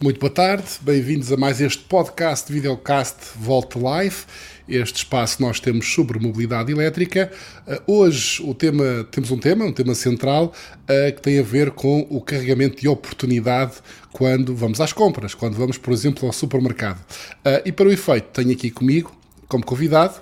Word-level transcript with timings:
Muito 0.00 0.18
boa 0.18 0.30
tarde, 0.30 0.64
bem-vindos 0.82 1.32
a 1.32 1.36
mais 1.36 1.60
este 1.60 1.84
podcast, 1.84 2.52
videocast 2.52 3.16
Volt 3.36 3.76
Life. 3.76 4.26
Este 4.68 4.96
espaço 4.96 5.40
nós 5.40 5.60
temos 5.60 5.86
sobre 5.94 6.18
mobilidade 6.18 6.72
elétrica. 6.72 7.30
Uh, 7.66 8.00
hoje 8.00 8.42
o 8.42 8.52
tema, 8.52 9.06
temos 9.10 9.30
um 9.30 9.38
tema, 9.38 9.64
um 9.64 9.72
tema 9.72 9.94
central, 9.94 10.52
uh, 10.82 11.14
que 11.14 11.22
tem 11.22 11.38
a 11.38 11.42
ver 11.42 11.70
com 11.70 12.06
o 12.10 12.20
carregamento 12.20 12.80
de 12.80 12.88
oportunidade 12.88 13.74
quando 14.12 14.54
vamos 14.54 14.80
às 14.80 14.92
compras, 14.92 15.32
quando 15.32 15.54
vamos, 15.54 15.78
por 15.78 15.92
exemplo, 15.92 16.26
ao 16.26 16.32
supermercado. 16.32 16.98
Uh, 16.98 17.62
e 17.64 17.70
para 17.70 17.88
o 17.88 17.92
efeito, 17.92 18.26
tenho 18.32 18.50
aqui 18.50 18.70
comigo, 18.70 19.14
como 19.48 19.64
convidado, 19.64 20.20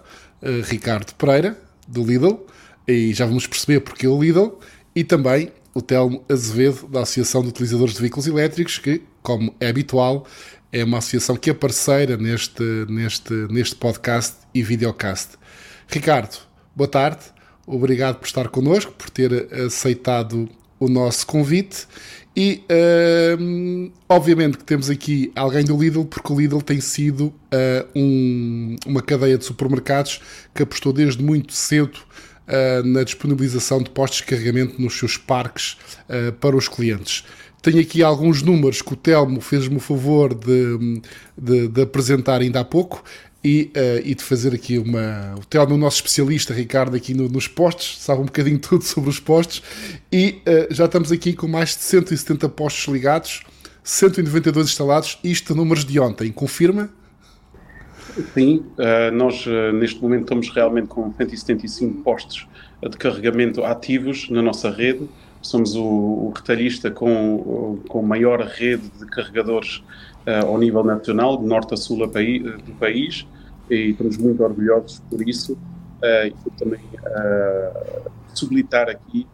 Ricardo 0.64 1.14
Pereira, 1.14 1.56
do 1.88 2.04
Lidl, 2.04 2.46
e 2.86 3.14
já 3.14 3.24
vamos 3.24 3.46
perceber 3.46 3.80
porque 3.80 4.06
o 4.06 4.20
Lidl, 4.20 4.58
e 4.94 5.02
também 5.02 5.50
o 5.72 5.80
Telmo 5.80 6.24
Azevedo, 6.28 6.86
da 6.88 7.02
Associação 7.02 7.42
de 7.42 7.48
Utilizadores 7.48 7.94
de 7.94 8.00
Veículos 8.00 8.26
Elétricos, 8.26 8.78
que, 8.78 9.02
como 9.22 9.54
é 9.60 9.68
habitual, 9.68 10.26
é 10.72 10.82
uma 10.84 10.98
associação 10.98 11.36
que 11.36 11.50
é 11.50 11.54
parceira 11.54 12.16
neste, 12.16 12.62
neste, 12.88 13.32
neste 13.50 13.76
podcast 13.76 14.36
e 14.54 14.62
videocast. 14.62 15.30
Ricardo, 15.86 16.38
boa 16.74 16.88
tarde, 16.88 17.20
obrigado 17.66 18.16
por 18.16 18.26
estar 18.26 18.48
connosco, 18.48 18.92
por 18.92 19.10
ter 19.10 19.52
aceitado 19.66 20.48
o 20.80 20.88
nosso 20.88 21.26
convite 21.26 21.86
e 22.34 22.64
uh, 22.70 23.92
obviamente 24.08 24.56
que 24.56 24.64
temos 24.64 24.88
aqui 24.88 25.30
alguém 25.36 25.64
do 25.64 25.76
Lidl, 25.76 26.04
porque 26.06 26.32
o 26.32 26.40
Lidl 26.40 26.62
tem 26.62 26.80
sido 26.80 27.26
uh, 27.26 27.88
um, 27.94 28.76
uma 28.86 29.02
cadeia 29.02 29.36
de 29.36 29.44
supermercados 29.44 30.20
que 30.54 30.62
apostou 30.62 30.92
desde 30.92 31.22
muito 31.22 31.52
cedo 31.52 32.00
uh, 32.48 32.86
na 32.86 33.02
disponibilização 33.02 33.82
de 33.82 33.90
postos 33.90 34.20
de 34.20 34.26
carregamento 34.26 34.80
nos 34.80 34.98
seus 34.98 35.16
parques 35.16 35.76
uh, 36.08 36.32
para 36.32 36.56
os 36.56 36.68
clientes. 36.68 37.24
Tenho 37.60 37.80
aqui 37.80 38.02
alguns 38.02 38.42
números 38.42 38.82
que 38.82 38.92
o 38.92 38.96
Telmo 38.96 39.40
fez-me 39.40 39.76
o 39.76 39.80
favor 39.80 40.34
de, 40.34 41.00
de, 41.38 41.68
de, 41.68 41.82
apresentar 41.82 42.40
ainda 42.40 42.60
há 42.60 42.64
pouco 42.64 43.04
e, 43.44 43.70
uh, 43.76 44.02
e 44.04 44.14
de 44.14 44.22
fazer 44.22 44.52
aqui 44.52 44.78
uma. 44.78 45.34
O 45.38 45.44
Telmo, 45.44 45.74
o 45.74 45.78
nosso 45.78 45.96
especialista, 45.96 46.52
Ricardo, 46.52 46.96
aqui 46.96 47.14
no, 47.14 47.28
nos 47.28 47.46
postos, 47.46 47.98
sabe 48.00 48.20
um 48.20 48.26
bocadinho 48.26 48.58
tudo 48.60 48.82
sobre 48.82 49.10
os 49.10 49.20
postos 49.20 49.62
e 50.10 50.40
já 50.70 50.86
estamos 50.86 51.12
aqui 51.12 51.32
com 51.32 51.46
mais 51.46 51.70
de 51.70 51.82
170 51.82 52.48
postos 52.48 52.92
ligados, 52.92 53.42
192 53.84 54.68
instalados, 54.68 55.18
isto 55.22 55.54
números 55.54 55.84
de 55.84 56.00
ontem. 56.00 56.32
Confirma? 56.32 56.90
Sim, 58.34 58.64
uh, 58.78 59.10
nós 59.12 59.46
uh, 59.46 59.72
neste 59.72 60.02
momento 60.02 60.22
estamos 60.22 60.50
realmente 60.50 60.88
com 60.88 61.12
175 61.14 62.02
postos 62.02 62.46
de 62.82 62.96
carregamento 62.98 63.64
ativos 63.64 64.28
na 64.28 64.42
nossa 64.42 64.70
rede. 64.70 65.08
Somos 65.40 65.74
o, 65.74 65.82
o 65.82 66.32
retalhista 66.34 66.90
com, 66.90 67.78
com 67.88 68.02
maior 68.02 68.40
rede 68.40 68.88
de 68.98 69.06
carregadores 69.06 69.82
uh, 70.26 70.46
ao 70.46 70.58
nível 70.58 70.84
nacional, 70.84 71.38
de 71.38 71.46
norte 71.46 71.72
a 71.72 71.76
sul 71.76 72.06
do 72.06 72.72
país, 72.78 73.26
e 73.70 73.90
estamos 73.90 74.18
muito 74.18 74.42
orgulhosos 74.42 75.00
por 75.08 75.26
isso. 75.26 75.56
e 76.02 76.30
por 76.42 76.52
também 76.58 76.80
possibilitar 78.28 78.88
aqui 78.90 79.26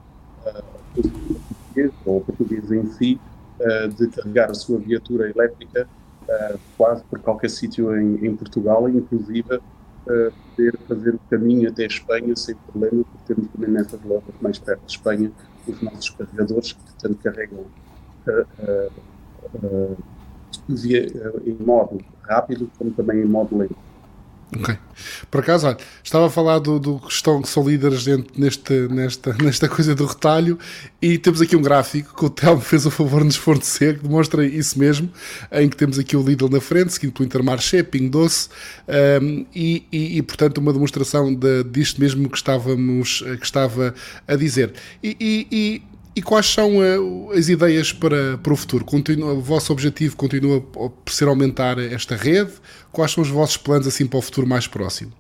ou 2.04 2.20
português 2.20 2.70
em 2.70 2.86
si 2.92 3.20
de 3.96 4.06
carregar 4.08 4.50
a 4.50 4.54
sua 4.54 4.78
viatura 4.78 5.30
elétrica 5.30 5.88
uh, 6.28 6.58
quase 6.76 7.02
por 7.04 7.18
qualquer 7.20 7.50
sítio 7.50 7.96
em, 7.96 8.26
em, 8.26 8.36
Portugal, 8.36 8.88
inclusive 8.88 9.56
uh, 9.56 10.32
poder 10.56 10.78
fazer 10.86 11.14
o 11.14 11.20
caminho 11.30 11.68
até 11.68 11.84
a 11.84 11.86
Espanha 11.86 12.36
sem 12.36 12.54
problema, 12.54 13.04
porque 13.04 13.34
temos 13.34 13.50
também 13.50 13.70
nessas 13.70 14.02
lojas 14.02 14.34
mais 14.40 14.58
perto 14.58 14.84
de 14.84 14.92
Espanha 14.92 15.32
os 15.66 15.82
nossos 15.82 16.10
carregadores 16.10 16.72
que 16.72 16.94
tanto 17.00 17.16
carregam 17.16 17.66
uh, 18.26 19.96
via, 20.68 21.06
em 21.44 21.54
modo 21.64 21.98
rápido 22.22 22.70
como 22.78 22.90
também 22.90 23.20
em 23.20 23.26
modo 23.26 23.56
lento. 23.56 23.87
Ok. 24.56 24.76
Por 25.30 25.40
acaso, 25.40 25.66
olha, 25.66 25.76
estava 26.02 26.26
a 26.26 26.30
falar 26.30 26.58
do, 26.58 26.78
do 26.78 26.98
que, 26.98 27.12
estão, 27.12 27.42
que 27.42 27.48
são 27.48 27.68
líderes 27.68 28.06
neste, 28.34 28.72
nesta, 28.88 29.34
nesta 29.42 29.68
coisa 29.68 29.94
do 29.94 30.06
retalho 30.06 30.58
e 31.02 31.18
temos 31.18 31.40
aqui 31.40 31.54
um 31.54 31.60
gráfico 31.60 32.16
que 32.16 32.24
o 32.24 32.30
Telmo 32.30 32.60
fez 32.60 32.86
o 32.86 32.90
favor 32.90 33.20
de 33.20 33.26
nos 33.26 33.36
fornecer 33.36 33.98
que 33.98 34.04
demonstra 34.04 34.44
isso 34.46 34.78
mesmo, 34.78 35.10
em 35.52 35.68
que 35.68 35.76
temos 35.76 35.98
aqui 35.98 36.16
o 36.16 36.22
Lidl 36.22 36.48
na 36.48 36.60
frente, 36.60 36.94
seguido 36.94 37.12
pelo 37.12 37.26
Intermarché, 37.26 37.82
Ping 37.82 38.08
Doce 38.08 38.48
um, 39.22 39.44
e, 39.54 39.84
e, 39.92 40.18
e, 40.18 40.22
portanto 40.22 40.58
uma 40.58 40.72
demonstração 40.72 41.34
de, 41.34 41.64
disto 41.64 42.00
mesmo 42.00 42.28
que 42.28 42.36
estávamos 42.36 43.22
que 43.38 43.44
estava 43.44 43.94
a 44.26 44.34
dizer. 44.34 44.72
E, 45.02 45.46
e 45.50 45.82
e 46.18 46.22
quais 46.22 46.46
são 46.46 46.78
uh, 46.78 47.30
as 47.30 47.48
ideias 47.48 47.92
para, 47.92 48.36
para 48.38 48.52
o 48.52 48.56
futuro? 48.56 48.84
Continua, 48.84 49.34
o 49.34 49.40
vosso 49.40 49.72
objetivo 49.72 50.16
continua 50.16 50.60
por 50.60 50.92
ser 51.08 51.28
aumentar 51.28 51.78
esta 51.78 52.16
rede? 52.16 52.50
Quais 52.90 53.12
são 53.12 53.22
os 53.22 53.28
vossos 53.28 53.56
planos 53.56 53.86
assim 53.86 54.04
para 54.04 54.18
o 54.18 54.22
futuro 54.22 54.44
mais 54.44 54.66
próximo? 54.66 55.12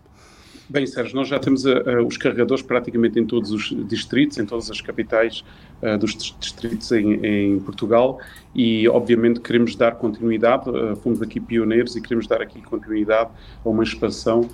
Bem, 0.70 0.86
Sérgio, 0.86 1.16
nós 1.16 1.28
já 1.28 1.38
temos 1.38 1.64
uh, 1.64 1.80
os 2.06 2.18
carregadores 2.18 2.62
praticamente 2.62 3.18
em 3.18 3.24
todos 3.24 3.50
os 3.52 3.74
distritos, 3.88 4.36
em 4.36 4.44
todas 4.44 4.70
as 4.70 4.82
capitais 4.82 5.42
uh, 5.82 5.96
dos 5.96 6.12
distritos 6.38 6.92
em, 6.92 7.14
em, 7.24 7.60
Portugal 7.60 8.18
e, 8.54 8.86
obviamente, 8.86 9.40
queremos 9.40 9.74
dar 9.74 9.92
continuidade, 9.92 10.68
uh, 10.68 10.94
fomos 10.96 11.22
aqui 11.22 11.40
pioneiros 11.40 11.96
e 11.96 12.02
queremos 12.02 12.26
dar 12.26 12.42
aqui 12.42 12.60
continuidade 12.60 13.30
a 13.64 13.68
uma 13.68 13.82
expansão 13.82 14.46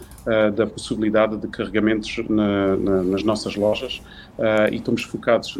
da 0.56 0.66
possibilidade 0.66 1.36
de 1.36 1.46
carregamentos 1.48 2.16
na, 2.30 2.76
na, 2.76 3.02
nas 3.02 3.22
nossas 3.22 3.56
lojas 3.56 4.00
e 4.72 4.76
estamos 4.76 5.02
focados 5.02 5.58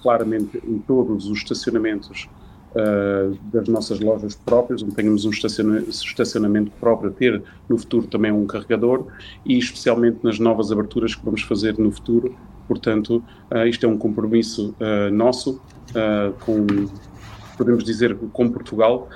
claramente 0.00 0.62
em 0.66 0.78
todos 0.78 1.26
os 1.26 1.36
estacionamentos 1.36 2.26
uh, 2.72 3.38
das 3.52 3.68
nossas 3.68 4.00
lojas 4.00 4.34
próprias, 4.34 4.82
onde 4.82 4.94
tenhamos 4.94 5.24
um 5.24 5.30
estacionamento 5.30 6.70
próprio, 6.80 7.10
ter 7.10 7.42
no 7.68 7.78
futuro 7.78 8.06
também 8.06 8.32
um 8.32 8.46
carregador 8.46 9.06
e 9.44 9.58
especialmente 9.58 10.18
nas 10.22 10.38
novas 10.38 10.70
aberturas 10.72 11.14
que 11.14 11.24
vamos 11.24 11.42
fazer 11.42 11.78
no 11.78 11.90
futuro. 11.90 12.34
Portanto, 12.66 13.22
uh, 13.50 13.66
isto 13.66 13.84
é 13.86 13.88
um 13.88 13.96
compromisso 13.96 14.74
uh, 14.80 15.12
nosso 15.12 15.60
com, 16.40 16.66
podemos 17.56 17.82
dizer, 17.82 18.14
com 18.14 18.50
Portugal 18.50 19.08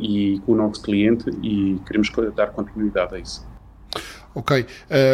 e 0.00 0.40
com 0.46 0.52
o 0.52 0.56
nosso 0.56 0.80
cliente 0.80 1.28
e 1.42 1.78
queremos 1.86 2.10
dar 2.34 2.46
continuidade 2.52 3.16
a 3.16 3.18
isso. 3.18 3.46
Ok. 4.34 4.64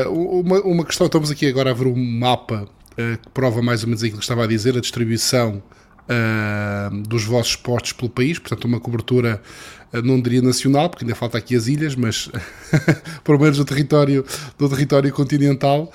uma, 0.08 0.60
uma 0.60 0.84
questão, 0.84 1.08
estamos 1.08 1.28
aqui 1.28 1.48
agora 1.48 1.72
a 1.72 1.74
ver 1.74 1.88
um 1.88 2.20
mapa 2.20 2.68
que 2.94 3.28
prova 3.34 3.60
mais 3.60 3.82
ou 3.82 3.88
menos 3.88 4.04
aquilo 4.04 4.18
que 4.18 4.24
estava 4.24 4.44
a 4.44 4.46
dizer, 4.46 4.76
a 4.76 4.80
distribuição 4.80 5.60
uh, 5.60 5.75
dos 7.08 7.24
vossos 7.24 7.56
postos 7.56 7.92
pelo 7.92 8.08
país, 8.08 8.38
portanto, 8.38 8.64
uma 8.64 8.78
cobertura, 8.78 9.42
uh, 9.92 10.02
não 10.02 10.20
diria 10.20 10.42
nacional, 10.42 10.88
porque 10.88 11.04
ainda 11.04 11.14
falta 11.14 11.38
aqui 11.38 11.56
as 11.56 11.66
ilhas, 11.66 11.94
mas 11.94 12.30
pelo 13.24 13.38
menos 13.38 13.58
do 13.58 13.64
território, 13.64 14.24
do 14.58 14.68
território 14.68 15.12
continental. 15.12 15.90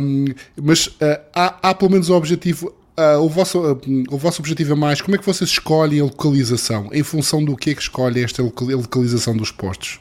Um, 0.00 0.24
mas 0.60 0.86
uh, 0.86 1.20
há, 1.34 1.70
há 1.70 1.74
pelo 1.74 1.90
menos 1.90 2.08
o 2.08 2.14
objetivo 2.14 2.74
Uh, 2.96 3.18
o, 3.20 3.28
vosso, 3.28 3.58
uh, 3.58 3.80
o 4.08 4.16
vosso 4.16 4.40
objetivo 4.40 4.72
é 4.72 4.76
mais 4.76 5.00
como 5.00 5.16
é 5.16 5.18
que 5.18 5.26
vocês 5.26 5.50
escolhem 5.50 5.98
a 5.98 6.04
localização? 6.04 6.88
Em 6.92 7.02
função 7.02 7.44
do 7.44 7.56
que 7.56 7.70
é 7.70 7.74
que 7.74 7.82
escolhem 7.82 8.22
esta 8.22 8.40
localização 8.40 9.36
dos 9.36 9.50
postos? 9.50 9.98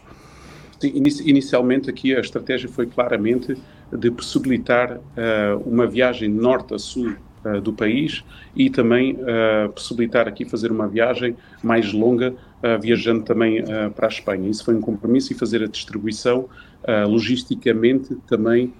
Sim, 0.79 0.93
inicialmente 1.25 1.89
aqui 1.89 2.15
a 2.15 2.19
estratégia 2.19 2.69
foi 2.69 2.85
claramente 2.85 3.57
de 3.91 4.11
possibilitar 4.11 4.99
uma 5.65 5.87
viagem 5.87 6.29
norte 6.29 6.75
a 6.75 6.77
sul 6.77 7.15
uh, 7.45 7.61
do 7.61 7.73
país 7.73 8.23
e 8.55 8.69
também 8.69 9.13
uh, 9.13 9.71
possibilitar 9.71 10.27
aqui 10.27 10.45
fazer 10.45 10.71
uma 10.71 10.87
viagem 10.87 11.35
mais 11.61 11.91
longa, 11.93 12.31
uh, 12.31 12.81
viajando 12.81 13.23
também 13.23 13.63
para 13.95 14.07
a 14.07 14.09
Espanha. 14.09 14.49
Isso 14.49 14.63
foi 14.65 14.75
um 14.75 14.81
compromisso 14.81 15.31
e 15.33 15.35
fazer 15.35 15.63
a 15.63 15.67
distribuição 15.67 16.47
logisticamente 17.07 18.13
também 18.27 18.73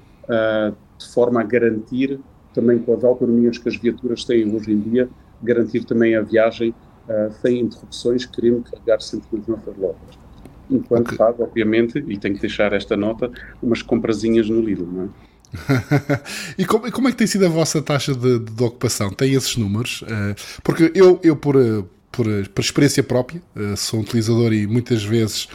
de 0.98 1.14
forma 1.14 1.40
a 1.40 1.44
garantir, 1.44 2.20
também 2.54 2.78
com 2.80 2.94
as 2.94 3.04
autonomias 3.04 3.58
que 3.58 3.70
as 3.70 3.78
viaturas 3.78 4.26
têm 4.26 4.54
hoje 4.54 4.74
em 4.74 4.80
dia, 4.80 5.10
garantir 5.42 5.86
também 5.86 6.14
a 6.14 6.22
viagem 6.22 6.76
sem 7.42 7.62
interrupções, 7.62 8.26
querendo 8.26 8.64
carregar 8.64 9.00
sempre 9.00 9.38
nas 9.38 9.48
nossas 9.48 9.78
lojas 9.78 10.24
enquanto 10.70 11.08
okay. 11.08 11.18
faz, 11.18 11.40
obviamente, 11.40 12.04
e 12.08 12.18
tenho 12.18 12.36
que 12.36 12.42
deixar 12.42 12.74
esta 12.74 12.98
nota, 12.98 13.32
umas 13.62 13.82
comprazinhas 13.82 14.50
no 14.50 14.62
Lidl, 14.62 14.86
não 14.86 15.04
é? 15.04 15.33
e, 16.58 16.66
como, 16.66 16.92
como, 16.92 17.08
é 17.08 17.12
que 17.12 17.18
tem 17.18 17.28
sido 17.28 17.46
a 17.46 17.50
vossa 17.50 17.82
taxa 17.82 18.14
de, 18.14 18.40
de 18.40 18.64
ocupação? 18.64 19.12
Tem 19.12 19.34
esses 19.34 19.56
números? 19.56 20.02
Uh, 20.02 20.36
porque 20.64 20.92
eu, 20.96 21.20
eu 21.24 21.36
por, 21.36 21.56
eh, 21.56 21.84
por, 22.12 22.28
eh, 22.28 22.44
por 22.54 22.62
experiência 22.62 23.04
própria, 23.04 23.42
sou 23.78 24.00
um 24.00 24.04
utilizador 24.04 24.54
e 24.54 24.68
muitas 24.68 25.04
vezes 25.04 25.48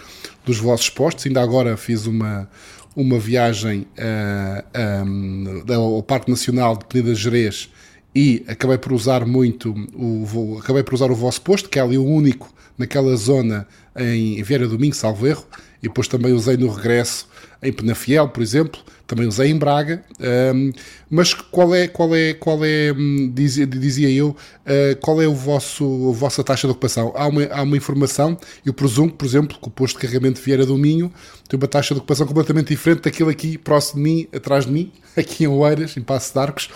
dos 0.45 0.59
vossos 0.59 0.89
postos, 0.91 1.27
ainda 1.27 1.43
agora 1.43 1.77
fiz 1.77 2.07
uma, 2.07 2.49
uma 2.97 3.19
viagem 3.19 3.87
uh, 3.99 5.07
um, 5.07 5.63
ao 5.73 6.03
Parque 6.03 6.31
Nacional 6.31 6.77
de 6.77 6.85
Peneda 6.87 7.15
Gerês 7.15 7.71
e 8.15 8.45
acabei 8.49 8.79
por 8.79 8.93
usar 8.93 9.25
muito 9.25 9.75
o, 9.95 10.59
acabei 10.59 10.83
por 10.83 10.95
usar 10.95 11.11
o 11.11 11.15
vosso 11.15 11.41
posto, 11.43 11.69
que 11.69 11.79
é 11.79 11.83
ali 11.83 11.97
o 11.97 12.05
único 12.05 12.53
naquela 12.79 13.15
zona 13.17 13.67
em 13.97 14.41
Vieira 14.43 14.69
do 14.69 14.79
Minho, 14.79 14.95
salvo 14.95 15.27
erro, 15.27 15.45
e 15.83 15.89
depois 15.89 16.09
também 16.09 16.33
usei 16.33 16.57
no 16.57 16.71
regresso 16.71 17.29
em 17.63 17.73
Penafiel, 17.73 18.29
por 18.29 18.43
exemplo, 18.43 18.81
também 19.07 19.27
usei 19.27 19.51
em 19.51 19.57
Braga, 19.57 20.05
um, 20.55 20.71
mas 21.11 21.35
qual 21.35 21.75
é, 21.75 21.89
qual 21.89 22.15
é, 22.15 22.35
qual 22.35 22.65
é, 22.65 22.93
hum, 22.93 23.33
dizia, 23.35 23.67
dizia 23.67 24.11
eu, 24.11 24.29
uh, 24.29 24.97
qual 25.01 25.21
é 25.21 25.27
o 25.27 25.35
vosso, 25.35 26.11
a 26.11 26.13
vossa 26.13 26.45
taxa 26.45 26.69
de 26.69 26.73
ocupação? 26.73 27.13
Há 27.17 27.27
uma, 27.27 27.45
há 27.47 27.63
uma 27.63 27.77
informação, 27.77 28.37
eu 28.65 28.73
presumo, 28.73 29.11
por 29.11 29.25
exemplo, 29.25 29.59
que 29.61 29.67
o 29.67 29.71
posto 29.71 29.97
de 29.97 30.03
carregamento 30.03 30.41
Vieira 30.41 30.67
do 30.67 30.77
Minho 30.77 31.13
tem 31.49 31.59
uma 31.59 31.67
taxa 31.67 31.95
de 31.95 31.99
ocupação 31.99 32.27
completamente 32.27 32.69
diferente 32.69 33.03
daquele 33.03 33.31
aqui 33.31 33.59
próximo 33.59 34.05
de 34.05 34.11
mim, 34.11 34.29
atrás 34.33 34.67
de 34.67 34.73
mim, 34.73 34.93
aqui 35.17 35.45
em 35.45 35.49
Oeiras, 35.49 35.97
em 35.97 36.03
Passo 36.03 36.33
de 36.33 36.39
Arcos, 36.39 36.69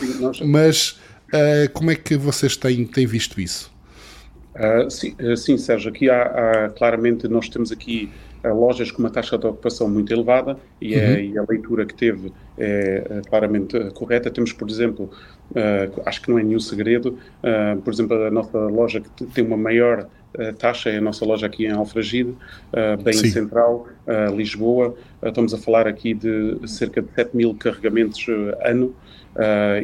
mas 0.44 0.98
uh, 1.28 1.70
como 1.72 1.90
é 1.90 1.94
que 1.94 2.16
vocês 2.16 2.56
têm, 2.56 2.84
têm 2.86 3.06
visto 3.06 3.40
isso? 3.40 3.71
Uh, 4.54 4.90
sim, 4.90 5.16
sim, 5.36 5.56
Sérgio, 5.56 5.90
aqui 5.90 6.10
há, 6.10 6.22
há, 6.22 6.68
claramente, 6.70 7.26
nós 7.26 7.48
temos 7.48 7.72
aqui 7.72 8.10
lojas 8.50 8.90
com 8.90 8.98
uma 8.98 9.10
taxa 9.10 9.38
de 9.38 9.46
ocupação 9.46 9.88
muito 9.88 10.12
elevada 10.12 10.56
e, 10.80 10.94
é, 10.94 10.98
uhum. 10.98 11.12
é, 11.14 11.24
e 11.24 11.38
a 11.38 11.44
leitura 11.48 11.86
que 11.86 11.94
teve 11.94 12.32
é, 12.58 13.22
claramente 13.28 13.78
correta. 13.94 14.30
Temos, 14.30 14.52
por 14.52 14.68
exemplo, 14.68 15.10
acho 16.04 16.22
que 16.22 16.30
não 16.30 16.38
é 16.38 16.42
nenhum 16.42 16.58
segredo, 16.58 17.18
por 17.84 17.92
exemplo, 17.92 18.20
a 18.20 18.30
nossa 18.30 18.58
loja 18.58 19.00
que 19.00 19.26
tem 19.26 19.46
uma 19.46 19.56
maior 19.56 20.08
taxa 20.58 20.88
é 20.88 20.96
a 20.96 21.00
nossa 21.00 21.24
loja 21.24 21.46
aqui 21.46 21.66
em 21.66 21.70
Alfragide, 21.70 22.34
bem 23.04 23.12
Sim. 23.12 23.30
central, 23.30 23.86
Lisboa. 24.34 24.96
estamos 25.22 25.52
a 25.52 25.58
falar 25.58 25.86
aqui 25.86 26.14
de 26.14 26.58
cerca 26.66 27.02
de 27.02 27.12
7 27.14 27.36
mil 27.36 27.54
carregamentos 27.54 28.26
ano 28.64 28.94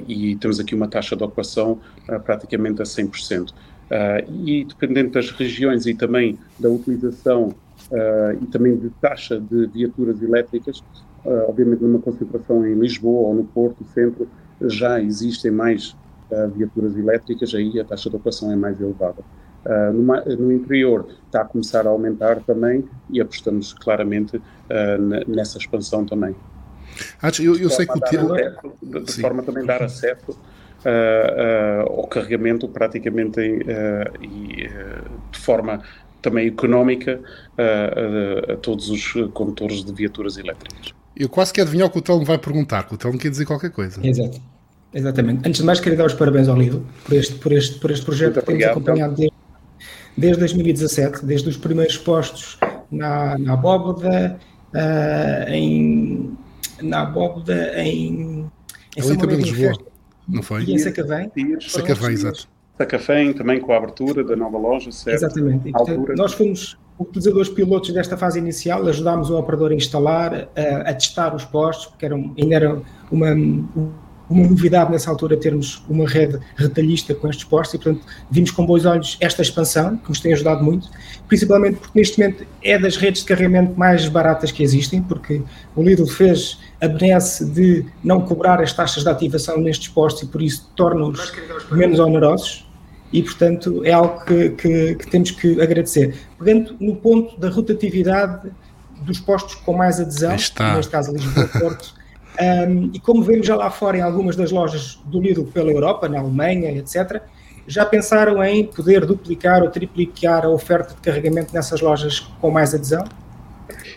e 0.08 0.36
temos 0.36 0.58
aqui 0.58 0.74
uma 0.74 0.88
taxa 0.88 1.14
de 1.14 1.22
ocupação 1.22 1.78
praticamente 2.24 2.80
a 2.80 2.84
100%. 2.84 3.52
E 4.44 4.64
dependendo 4.64 5.10
das 5.10 5.30
regiões 5.30 5.86
e 5.86 5.94
também 5.94 6.38
da 6.58 6.68
utilização 6.68 7.54
uh, 7.90 8.42
e 8.42 8.46
também 8.46 8.76
de 8.76 8.90
taxa 9.00 9.40
de 9.40 9.66
viaturas 9.68 10.22
elétricas. 10.22 10.80
Uh, 11.24 11.48
obviamente, 11.48 11.82
numa 11.82 11.98
concentração 11.98 12.66
em 12.66 12.74
Lisboa 12.74 13.28
ou 13.28 13.34
no 13.34 13.44
Porto, 13.44 13.84
centro, 13.92 14.28
já 14.60 15.00
existem 15.00 15.50
mais 15.50 15.96
uh, 16.30 16.48
viaturas 16.54 16.96
elétricas, 16.96 17.54
aí 17.54 17.78
a 17.80 17.84
taxa 17.84 18.08
de 18.08 18.16
ocupação 18.16 18.52
é 18.52 18.56
mais 18.56 18.80
elevada. 18.80 19.22
Uh, 19.64 19.92
numa, 19.92 20.20
no 20.20 20.52
interior 20.52 21.08
está 21.26 21.42
a 21.42 21.44
começar 21.44 21.86
a 21.86 21.90
aumentar 21.90 22.40
também 22.42 22.84
e 23.10 23.20
apostamos 23.20 23.72
claramente 23.72 24.36
uh, 24.36 24.42
nessa 25.26 25.58
expansão 25.58 26.04
também. 26.04 26.34
Ah, 27.20 27.30
eu, 27.40 27.56
eu 27.56 27.68
sei 27.68 27.86
que 27.86 27.98
o 27.98 28.00
teu... 28.00 29.02
De, 29.02 29.20
forma 29.20 29.42
também 29.42 29.64
dar 29.64 29.82
acesso 29.82 30.32
uh, 30.32 30.36
ao 31.88 32.06
carregamento 32.06 32.68
praticamente 32.68 33.40
e 33.40 34.68
de 35.32 35.38
forma 35.38 35.82
também 36.22 36.48
económica 36.48 37.20
a, 37.56 37.62
a, 37.62 38.52
a, 38.54 38.56
todos 38.56 38.88
os 38.90 39.12
condutores 39.32 39.84
de 39.84 39.92
viaturas 39.92 40.36
elétricas. 40.36 40.94
Eu 41.16 41.28
quase 41.28 41.52
que 41.52 41.60
adivinhar 41.60 41.88
o 41.88 41.90
que 41.90 41.98
o 41.98 42.02
Telmo 42.02 42.24
vai 42.24 42.38
perguntar, 42.38 42.84
que 42.84 42.94
o 42.94 42.98
Telmo 42.98 43.18
quer 43.18 43.30
dizer 43.30 43.44
qualquer 43.44 43.70
coisa. 43.70 44.00
Exato. 44.06 44.40
Exatamente. 44.92 45.46
Antes 45.46 45.60
de 45.60 45.66
mais, 45.66 45.80
queria 45.80 45.98
dar 45.98 46.06
os 46.06 46.14
parabéns 46.14 46.48
ao 46.48 46.56
Lido 46.56 46.86
por 47.04 47.14
este, 47.14 47.34
por 47.34 47.52
este, 47.52 47.78
por 47.78 47.90
este 47.90 48.04
projeto 48.04 48.34
Muito 48.36 48.46
que 48.46 48.52
temos 48.52 48.64
acompanhado 48.64 49.14
desde, 49.14 49.34
desde 50.16 50.40
2017, 50.40 51.26
desde 51.26 51.48
os 51.48 51.56
primeiros 51.56 51.98
postos 51.98 52.58
na, 52.90 53.36
na 53.38 53.52
Abóboda, 53.52 54.38
uh, 54.72 55.50
em, 55.50 56.36
na 56.80 57.02
Abóboda, 57.02 57.74
em, 57.82 58.50
em 58.96 59.02
São 59.02 59.16
também 59.16 59.36
Lisboa, 59.36 59.78
não 60.28 60.42
foi? 60.42 60.64
E 60.64 60.74
em 60.74 60.78
Sacavém. 60.78 61.30
Sacavém, 61.60 62.10
exato. 62.10 62.48
Sacafém 62.76 63.32
também 63.32 63.60
com 63.60 63.72
a 63.72 63.76
abertura 63.76 64.22
da 64.22 64.36
nova 64.36 64.58
loja, 64.58 64.92
certo? 64.92 65.16
Exatamente. 65.16 65.68
E, 65.68 65.72
portanto, 65.72 66.14
nós 66.16 66.32
fomos 66.32 66.78
utilizadores 66.98 67.48
pilotos 67.48 67.92
desta 67.92 68.16
fase 68.16 68.38
inicial, 68.38 68.86
ajudámos 68.86 69.30
o 69.30 69.38
operador 69.38 69.72
a 69.72 69.74
instalar, 69.74 70.48
a, 70.56 70.90
a 70.90 70.94
testar 70.94 71.34
os 71.34 71.44
postos, 71.44 71.86
porque 71.86 72.06
era, 72.06 72.14
ainda 72.14 72.54
era 72.54 72.82
uma, 73.10 73.34
uma 74.28 74.46
novidade 74.46 74.90
nessa 74.90 75.10
altura 75.10 75.36
termos 75.36 75.82
uma 75.88 76.06
rede 76.06 76.38
retalhista 76.56 77.14
com 77.14 77.28
estes 77.28 77.44
postos 77.44 77.74
e, 77.74 77.82
portanto, 77.82 78.04
vimos 78.30 78.50
com 78.50 78.66
bons 78.66 78.84
olhos 78.84 79.16
esta 79.20 79.42
expansão, 79.42 79.96
que 79.96 80.08
nos 80.08 80.20
tem 80.20 80.32
ajudado 80.32 80.62
muito, 80.62 80.88
principalmente 81.26 81.76
porque 81.76 81.98
neste 81.98 82.18
momento 82.18 82.46
é 82.62 82.78
das 82.78 82.96
redes 82.96 83.22
de 83.22 83.28
carregamento 83.28 83.78
mais 83.78 84.06
baratas 84.08 84.52
que 84.52 84.62
existem, 84.62 85.02
porque 85.02 85.42
o 85.74 85.82
Lidl 85.82 86.06
fez 86.06 86.58
a 86.80 86.88
benesse 86.88 87.44
de 87.44 87.84
não 88.04 88.20
cobrar 88.20 88.60
as 88.60 88.72
taxas 88.72 89.02
de 89.02 89.08
ativação 89.08 89.58
nestes 89.58 89.88
postos 89.88 90.22
e 90.22 90.26
por 90.26 90.42
isso 90.42 90.70
torna-os 90.76 91.32
menos 91.70 91.98
onerosos 91.98 92.68
e, 93.12 93.22
portanto, 93.22 93.82
é 93.84 93.92
algo 93.92 94.24
que, 94.24 94.50
que, 94.50 94.94
que, 94.96 95.10
temos 95.10 95.30
que 95.30 95.60
agradecer. 95.60 96.14
Pegando 96.38 96.76
no 96.78 96.96
ponto 96.96 97.38
da 97.40 97.48
rotatividade 97.48 98.50
dos 99.02 99.18
postos 99.20 99.54
com 99.54 99.72
mais 99.72 100.00
adesão, 100.00 100.32
neste 100.32 100.90
caso 100.90 101.12
Lisboa-Porto, 101.12 101.94
um, 102.40 102.90
e 102.92 103.00
como 103.00 103.22
vemos 103.22 103.46
já 103.46 103.56
lá 103.56 103.70
fora 103.70 103.98
em 103.98 104.00
algumas 104.00 104.36
das 104.36 104.50
lojas 104.50 105.00
do 105.04 105.20
Lidl 105.20 105.44
pela 105.44 105.70
Europa, 105.70 106.08
na 106.08 106.20
Alemanha, 106.20 106.70
etc., 106.70 107.20
já 107.66 107.84
pensaram 107.84 108.42
em 108.42 108.64
poder 108.64 109.04
duplicar 109.04 109.62
ou 109.62 109.70
triplicar 109.70 110.44
a 110.44 110.48
oferta 110.48 110.94
de 110.94 111.00
carregamento 111.00 111.52
nessas 111.52 111.80
lojas 111.80 112.20
com 112.40 112.50
mais 112.50 112.74
adesão? 112.74 113.04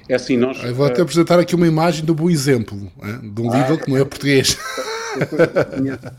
É 0.09 0.15
assim, 0.15 0.35
nós... 0.35 0.61
Eu 0.63 0.75
vou 0.75 0.85
até 0.85 1.01
apresentar 1.01 1.39
aqui 1.39 1.55
uma 1.55 1.67
imagem 1.67 2.03
do 2.03 2.13
bom 2.13 2.29
exemplo, 2.29 2.77
de 3.23 3.41
um 3.41 3.45
Lidl 3.45 3.73
ah, 3.73 3.77
que 3.77 3.89
não 3.89 3.97
é 3.97 4.03
português. 4.03 4.57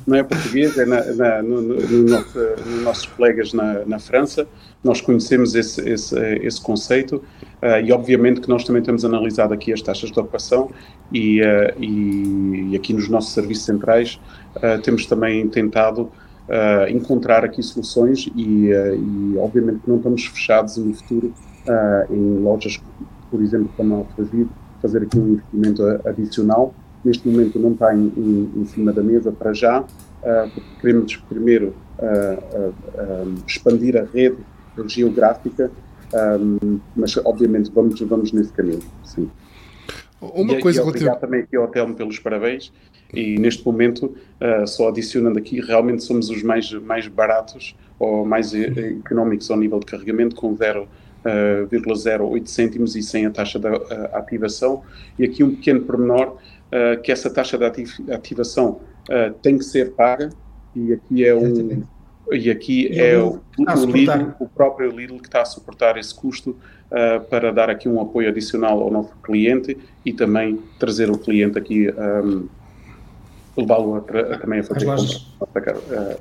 não 0.07 0.17
é 0.17 0.23
português, 0.23 0.77
é 0.79 0.85
na, 0.85 1.05
na, 1.15 1.43
no, 1.43 1.63
no, 1.63 1.75
no 1.75 2.09
nos 2.09 2.83
nossos 2.83 3.07
colegas 3.07 3.53
na, 3.53 3.85
na 3.85 3.99
França. 3.99 4.47
Nós 4.83 5.01
conhecemos 5.01 5.55
esse, 5.55 5.81
esse, 5.89 6.19
esse 6.37 6.61
conceito 6.61 7.17
uh, 7.17 7.81
e, 7.85 7.93
obviamente, 7.93 8.41
que 8.41 8.49
nós 8.49 8.65
também 8.65 8.83
temos 8.83 9.05
analisado 9.05 9.55
aqui 9.55 9.73
as 9.73 9.81
taxas 9.81 10.11
de 10.11 10.19
ocupação 10.19 10.71
e, 11.13 11.41
uh, 11.41 11.45
e, 11.79 12.71
e 12.71 12.77
aqui 12.77 12.93
nos 12.93 13.09
nossos 13.09 13.33
serviços 13.33 13.65
centrais 13.65 14.21
uh, 14.57 14.81
temos 14.83 15.07
também 15.07 15.47
tentado 15.49 16.11
encontrar 16.91 17.45
aqui 17.45 17.63
soluções 17.63 18.29
e, 18.37 18.67
e, 18.67 19.37
obviamente, 19.39 19.79
que 19.79 19.89
não 19.89 19.97
estamos 19.97 20.27
fechados 20.27 20.77
no 20.77 20.93
futuro 20.93 21.33
em 22.11 22.43
lojas, 22.43 22.79
por 23.31 23.41
exemplo, 23.41 23.71
como 23.75 23.95
a 23.95 23.99
Alfragide, 23.99 24.51
fazer 24.83 25.03
aqui 25.05 25.19
um 25.19 25.29
investimento 25.35 25.83
adicional 26.05 26.75
neste 27.05 27.27
momento 27.29 27.59
não 27.59 27.73
está 27.73 27.95
em, 27.95 28.13
em, 28.57 28.65
cima 28.67 28.93
da 28.93 29.03
mesa 29.03 29.33
para 29.33 29.53
já, 29.53 29.81
uh, 29.81 29.87
porque 30.55 30.71
queremos 30.81 31.17
primeiro 31.17 31.75
uh, 31.99 32.69
uh, 32.69 33.35
expandir 33.47 33.97
a 33.97 34.05
rede 34.05 34.37
geográfica, 34.87 35.71
um, 36.41 36.79
mas 36.95 37.17
obviamente 37.19 37.71
vamos, 37.73 38.01
vamos 38.01 38.33
nesse 38.33 38.53
caminho, 38.53 38.83
sim. 39.05 39.31
Uma 40.21 40.55
e, 40.55 40.61
coisa 40.61 40.81
e 40.81 40.83
obrigado 40.85 41.19
também 41.19 41.41
aqui 41.41 41.57
ao 41.57 41.67
Telmo 41.67 41.95
pelos 41.97 42.21
parabéns 42.21 42.73
e 43.13 43.37
neste 43.41 43.67
momento, 43.67 44.15
só 44.69 44.89
adicionando 44.89 45.37
aqui, 45.37 45.61
realmente 45.61 46.05
somos 46.05 46.31
os 46.31 46.45
mais, 46.45 46.73
mais 46.73 47.09
baratos 47.09 47.77
ou 47.99 48.25
mais 48.25 48.55
económicos 48.55 49.51
ao 49.51 49.57
nível 49.59 49.81
de 49.81 49.87
carregamento, 49.87 50.37
com 50.37 50.57
0,08 50.57 52.47
cêntimos 52.47 52.95
e 52.95 53.03
sem 53.03 53.27
a 53.27 53.31
taxa 53.31 53.59
de 53.59 53.67
ativação. 54.13 54.85
E 55.19 55.25
aqui 55.25 55.43
um 55.43 55.57
pequeno 55.57 55.81
pormenor, 55.81 56.37
uh, 56.73 57.01
que 57.03 57.13
essa 57.13 57.31
taxa 57.31 57.59
de 57.59 57.65
ativação 58.13 58.81
uh, 59.09 59.33
tem 59.43 59.59
que 59.59 59.65
ser 59.65 59.93
paga. 59.93 60.31
E 60.75 60.95
aqui 60.95 61.25
é 61.25 61.35
um 61.35 61.85
e 62.31 62.51
aqui 62.51 62.87
e 62.91 62.99
é 62.99 63.19
o, 63.19 63.41
o, 63.59 63.85
Lidl, 63.85 64.33
o 64.41 64.49
próprio 64.49 64.91
Lidl 64.91 65.19
que 65.19 65.27
está 65.27 65.43
a 65.43 65.45
suportar 65.45 65.99
esse 65.99 66.15
custo 66.15 66.51
uh, 66.51 67.21
para 67.29 67.53
dar 67.53 67.69
aqui 67.69 67.89
um 67.89 68.01
apoio 68.01 68.29
adicional 68.29 68.81
ao 68.81 68.91
nosso 68.91 69.15
cliente 69.23 69.77
e 70.05 70.15
também 70.15 70.59
trazer 70.79 71.11
o 71.11 71.19
cliente 71.19 71.59
aqui 71.59 71.91
um, 71.91 72.49
levá-lo 73.55 73.97
a, 73.97 73.99
a, 73.99 74.39
também 74.39 74.61
a 74.61 74.65
fazer 74.65 74.87
compras 74.87 75.27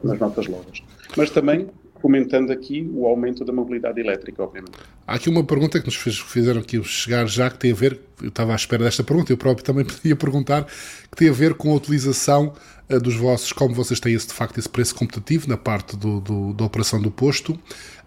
nas 0.04 0.20
nossas 0.20 0.48
lojas. 0.48 0.84
Mas 1.16 1.30
também 1.30 1.70
fomentando 2.02 2.52
aqui 2.52 2.90
o 2.94 3.06
aumento 3.06 3.46
da 3.46 3.54
mobilidade 3.54 4.00
elétrica, 4.00 4.44
obviamente. 4.44 4.74
Há 5.06 5.16
aqui 5.16 5.30
uma 5.30 5.44
pergunta 5.44 5.80
que 5.80 5.86
nos 5.86 5.96
fizeram 5.96 6.62
aqui 6.62 6.84
chegar 6.84 7.28
já, 7.28 7.50
que 7.50 7.60
tem 7.60 7.72
a 7.72 7.76
ver, 7.76 8.00
eu 8.22 8.30
estava 8.30 8.54
à 8.54 8.56
espera 8.56 8.84
desta 8.84 9.04
pergunta, 9.04 9.32
eu 9.32 9.38
próprio 9.38 9.64
também 9.64 9.86
podia 9.86 10.16
perguntar, 10.16 10.66
que 10.66 11.16
tem 11.16 11.30
a 11.30 11.34
ver 11.34 11.54
com 11.54 11.72
a 11.72 11.76
utilização 11.76 12.54
uh, 12.90 13.00
dos 13.00 13.16
vossos, 13.16 13.54
como 13.54 13.76
vocês 13.76 14.00
têm 14.00 14.14
esse, 14.14 14.28
de 14.28 14.34
facto 14.34 14.58
esse 14.58 14.70
preço 14.70 14.96
competitivo 14.96 15.48
na 15.48 15.58
parte 15.58 15.96
do, 15.96 16.20
do, 16.20 16.54
da 16.54 16.66
operação 16.66 17.00
do 17.02 17.12
posto, 17.12 17.58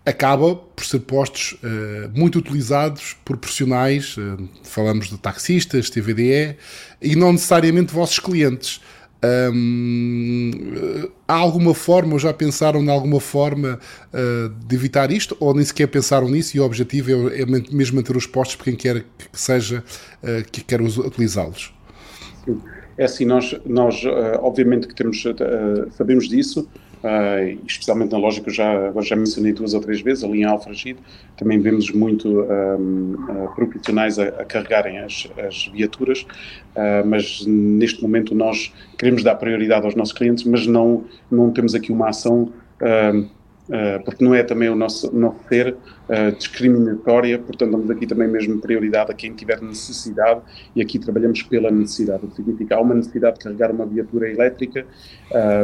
acaba 0.05 0.55
por 0.55 0.85
ser 0.85 1.01
postos 1.01 1.53
uh, 1.63 2.11
muito 2.15 2.39
utilizados 2.39 3.17
por 3.25 3.37
profissionais, 3.37 4.17
uh, 4.17 4.49
falamos 4.63 5.09
de 5.09 5.17
taxistas, 5.17 5.89
TVDE, 5.89 6.57
e 7.01 7.17
não 7.17 7.33
necessariamente 7.33 7.93
vossos 7.93 8.19
clientes. 8.19 8.81
Um, 9.25 10.51
há 11.27 11.35
alguma 11.35 11.75
forma, 11.75 12.15
ou 12.15 12.19
já 12.19 12.33
pensaram 12.33 12.83
em 12.83 12.91
alguma 12.91 13.21
forma 13.21 13.79
uh, 14.13 14.49
de 14.67 14.75
evitar 14.75 15.11
isto, 15.11 15.37
ou 15.41 15.55
nem 15.55 15.65
sequer 15.65 15.87
pensaram 15.87 16.29
nisso 16.29 16.57
e 16.57 16.61
o 16.61 16.65
objetivo 16.65 17.31
é, 17.31 17.43
é 17.43 17.47
mesmo 17.47 17.97
manter 17.97 18.17
os 18.17 18.27
postos 18.27 18.57
para 18.57 18.65
quem 18.67 18.77
quer 18.77 19.05
que 19.33 19.41
seja 19.41 19.83
uh, 20.23 20.51
que 20.51 20.63
quer 20.63 20.81
utilizá-los? 20.83 21.73
É 22.99 23.05
assim, 23.05 23.25
nós, 23.25 23.59
nós 23.65 24.03
uh, 24.05 24.39
obviamente 24.41 24.87
que 24.87 24.95
temos, 24.95 25.25
sabemos 25.93 26.29
disso, 26.29 26.69
uh, 27.05 27.61
especialmente 27.67 28.13
na 28.13 28.19
loja 28.19 28.41
que 28.41 28.49
eu 28.49 28.55
já, 28.55 28.93
já 29.03 29.15
mencionei 29.15 29.53
duas 29.53 29.75
ou 29.75 29.81
três 29.81 30.01
vezes, 30.01 30.25
ali 30.25 30.41
em 30.41 30.45
Alfragide, 30.45 30.99
também 31.37 31.61
vemos 31.61 31.91
muito 31.93 32.29
um, 32.43 33.15
uh, 33.15 33.55
profissionais 33.55 34.19
a, 34.19 34.25
a, 34.25 34.45
carregarem 34.45 34.99
as, 34.99 35.29
as 35.39 35.67
viaturas, 35.67 36.23
uh, 36.23 37.07
mas 37.07 37.45
neste 37.47 38.03
momento 38.03 38.35
nós 38.35 38.73
queremos 38.99 39.23
dar 39.23 39.35
prioridade 39.37 39.85
aos 39.85 39.95
nossos 39.95 40.15
clientes, 40.15 40.45
mas 40.45 40.67
não, 40.67 41.05
não 41.31 41.51
temos 41.51 41.75
aqui 41.75 41.93
uma 41.93 42.09
ação 42.09 42.53
Uh, 43.67 44.05
porque 44.05 44.23
não 44.23 44.35
é 44.35 44.43
também 44.43 44.69
o 44.69 44.75
nosso, 44.75 45.11
nosso 45.17 45.39
ser 45.49 45.73
uh, 45.73 46.37
discriminatória, 46.37 47.39
portanto 47.39 47.71
damos 47.71 47.91
aqui 47.91 48.07
também 48.07 48.29
mesmo 48.29 48.61
prioridade 48.61 49.11
a 49.11 49.15
quem 49.15 49.33
tiver 49.33 49.59
necessidade 49.63 50.43
e 50.77 50.83
aqui 50.83 50.99
trabalhamos 50.99 51.43
pela 51.45 51.71
necessidade, 51.71 52.27
o 52.27 52.29
que 52.29 52.37
significa 52.37 52.77
há 52.77 52.81
uma 52.83 52.95
necessidade 52.95 53.39
de 53.39 53.45
carregar 53.45 53.71
uma 53.71 53.87
viatura 53.87 54.31
elétrica 54.31 54.87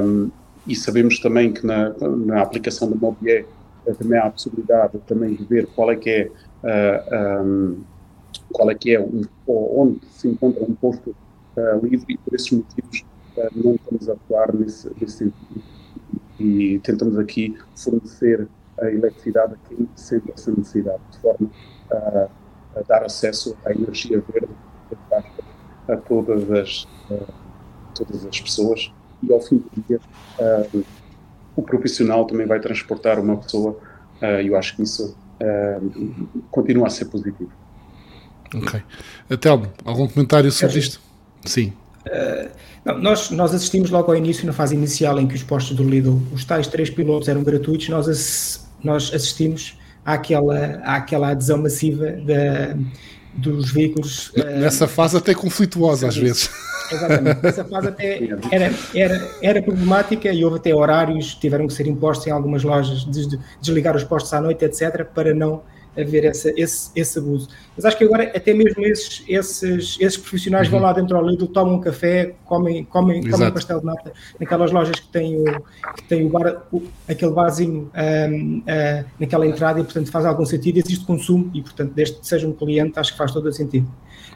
um, 0.03 0.31
e 0.67 0.75
sabemos 0.75 1.19
também 1.19 1.53
que 1.53 1.67
na, 1.67 1.91
na 1.99 2.43
aplicação 2.43 2.91
da 2.91 2.97
Mobié 2.97 3.45
uh, 3.87 3.95
também 3.95 4.19
há 4.19 4.27
a 4.27 4.31
possibilidade 4.31 4.99
também 5.07 5.35
de 5.35 5.45
ver 5.45 5.67
qual 5.75 5.91
é 5.91 5.97
que 5.97 6.11
é 6.11 7.41
um, 7.43 7.83
qual 8.53 8.71
é 8.71 8.75
que 8.75 8.95
é 8.95 9.01
um, 9.01 9.23
onde 9.47 10.01
se 10.11 10.29
encontra 10.29 10.63
um 10.65 10.75
posto 10.75 11.15
livre 11.83 12.15
e 12.15 12.19
por 12.19 12.35
esses 12.35 12.51
motivos 12.51 13.05
não 13.55 13.75
estamos 13.75 14.09
a 14.09 14.13
atuar 14.13 14.55
nesse, 14.55 14.91
nesse 15.01 15.19
sentido. 15.19 15.63
E 16.39 16.79
tentamos 16.81 17.19
aqui 17.19 17.57
fornecer 17.77 18.49
a 18.81 18.91
eletricidade 18.91 19.55
a 19.55 19.69
quem 19.69 19.89
sente 19.95 20.31
essa 20.33 20.51
necessidade, 20.51 21.01
de 21.11 21.19
forma 21.19 21.51
a, 21.91 22.29
a 22.77 22.83
dar 22.89 23.05
acesso 23.05 23.57
à 23.65 23.73
energia 23.73 24.23
verde 24.33 24.55
a 25.89 25.97
todas 25.97 26.51
as, 26.51 26.89
a 27.11 27.95
todas 27.95 28.25
as 28.27 28.41
pessoas 28.41 28.93
e 29.23 29.33
ao 29.33 29.41
fim 29.41 29.59
do 29.59 29.85
dia 29.87 30.01
uh, 30.39 30.85
o 31.57 31.63
profissional 31.63 32.25
também 32.25 32.47
vai 32.47 32.61
transportar 32.61 33.19
uma 33.19 33.37
pessoa 33.37 33.79
uh, 34.23 34.41
e 34.43 34.49
eu 34.49 34.57
acho 34.57 34.77
que 34.77 34.83
isso 34.83 35.17
uh, 35.41 36.41
continua 36.51 36.87
a 36.87 36.91
ser 36.91 37.07
positivo. 37.07 37.51
Ok. 38.55 38.83
Telmo, 39.41 39.73
algum 39.85 40.09
comentário 40.09 40.51
sobre 40.51 40.79
isto? 40.79 41.01
Sim. 41.45 41.73
Uh, 42.07 42.51
não, 42.85 42.99
nós, 42.99 43.31
nós 43.31 43.55
assistimos 43.55 43.91
logo 43.91 44.11
ao 44.11 44.17
início, 44.17 44.47
na 44.47 44.53
fase 44.53 44.75
inicial 44.75 45.21
em 45.21 45.27
que 45.27 45.35
os 45.35 45.43
postos 45.43 45.77
do 45.77 45.85
Lidl, 45.85 46.19
os 46.33 46.45
tais 46.45 46.67
três 46.67 46.91
pilotos 46.91 47.29
eram 47.29 47.43
gratuitos, 47.43 47.89
nós, 47.89 48.69
nós 48.83 49.13
assistimos 49.15 49.79
àquela, 50.05 50.81
àquela 50.83 51.29
adesão 51.31 51.59
massiva 51.59 52.11
da, 52.13 52.77
dos 53.35 53.71
veículos. 53.71 54.33
Nessa 54.35 54.87
uh, 54.87 54.89
fase 54.89 55.17
até 55.17 55.35
conflituosa 55.35 56.09
às 56.09 56.17
vezes. 56.17 56.51
Exatamente, 56.93 57.43
nessa 57.43 57.65
fase 57.65 57.89
até 57.89 58.29
era, 58.51 58.71
era, 58.95 59.29
era 59.43 59.63
problemática 59.63 60.33
e 60.33 60.45
houve 60.45 60.57
até 60.57 60.75
horários, 60.75 61.35
tiveram 61.35 61.67
que 61.67 61.73
ser 61.73 61.87
impostos 61.87 62.27
em 62.27 62.31
algumas 62.31 62.63
lojas, 62.63 63.05
de 63.05 63.39
desligar 63.61 63.97
os 63.97 64.05
postos 64.05 64.33
à 64.33 64.41
noite, 64.41 64.65
etc., 64.65 65.05
para 65.05 65.33
não 65.35 65.63
haver 65.97 66.25
essa, 66.25 66.53
esse, 66.57 66.91
esse 66.95 67.19
abuso. 67.19 67.49
Mas 67.77 67.85
acho 67.85 67.99
que 67.99 68.05
agora 68.05 68.25
até 68.35 68.55
mesmo 68.55 68.85
esses, 68.85 69.25
esses, 69.29 69.97
esses 70.01 70.17
profissionais 70.17 70.67
uhum. 70.67 70.73
vão 70.73 70.81
lá 70.83 70.93
dentro 70.93 71.17
ao 71.17 71.27
Lidl, 71.27 71.47
tomam 71.47 71.75
um 71.77 71.81
café, 71.81 72.35
comem, 72.45 72.85
comem, 72.85 73.29
comem 73.29 73.49
um 73.49 73.53
pastel 73.53 73.81
de 73.81 73.87
nata 73.87 74.13
naquelas 74.39 74.71
lojas 74.71 74.99
que 75.01 75.09
têm 75.09 75.37
o, 75.37 75.45
que 75.97 76.05
têm 76.09 76.27
o 76.27 76.29
bar, 76.29 76.63
o, 76.73 76.83
aquele 77.09 77.33
barzinho 77.33 77.91
um, 77.95 78.59
uh, 78.59 79.05
naquela 79.19 79.47
entrada 79.47 79.81
e 79.81 79.85
portanto 79.85 80.11
faz 80.11 80.25
algum 80.25 80.45
sentido, 80.45 80.79
existe 80.79 81.05
consumo 81.05 81.51
e 81.55 81.63
portanto 81.63 81.93
desde 81.93 82.19
que 82.19 82.27
seja 82.27 82.47
um 82.47 82.53
cliente 82.53 82.99
acho 82.99 83.13
que 83.13 83.19
faz 83.19 83.33
todo 83.33 83.47
o 83.49 83.53
sentido. 83.53 83.89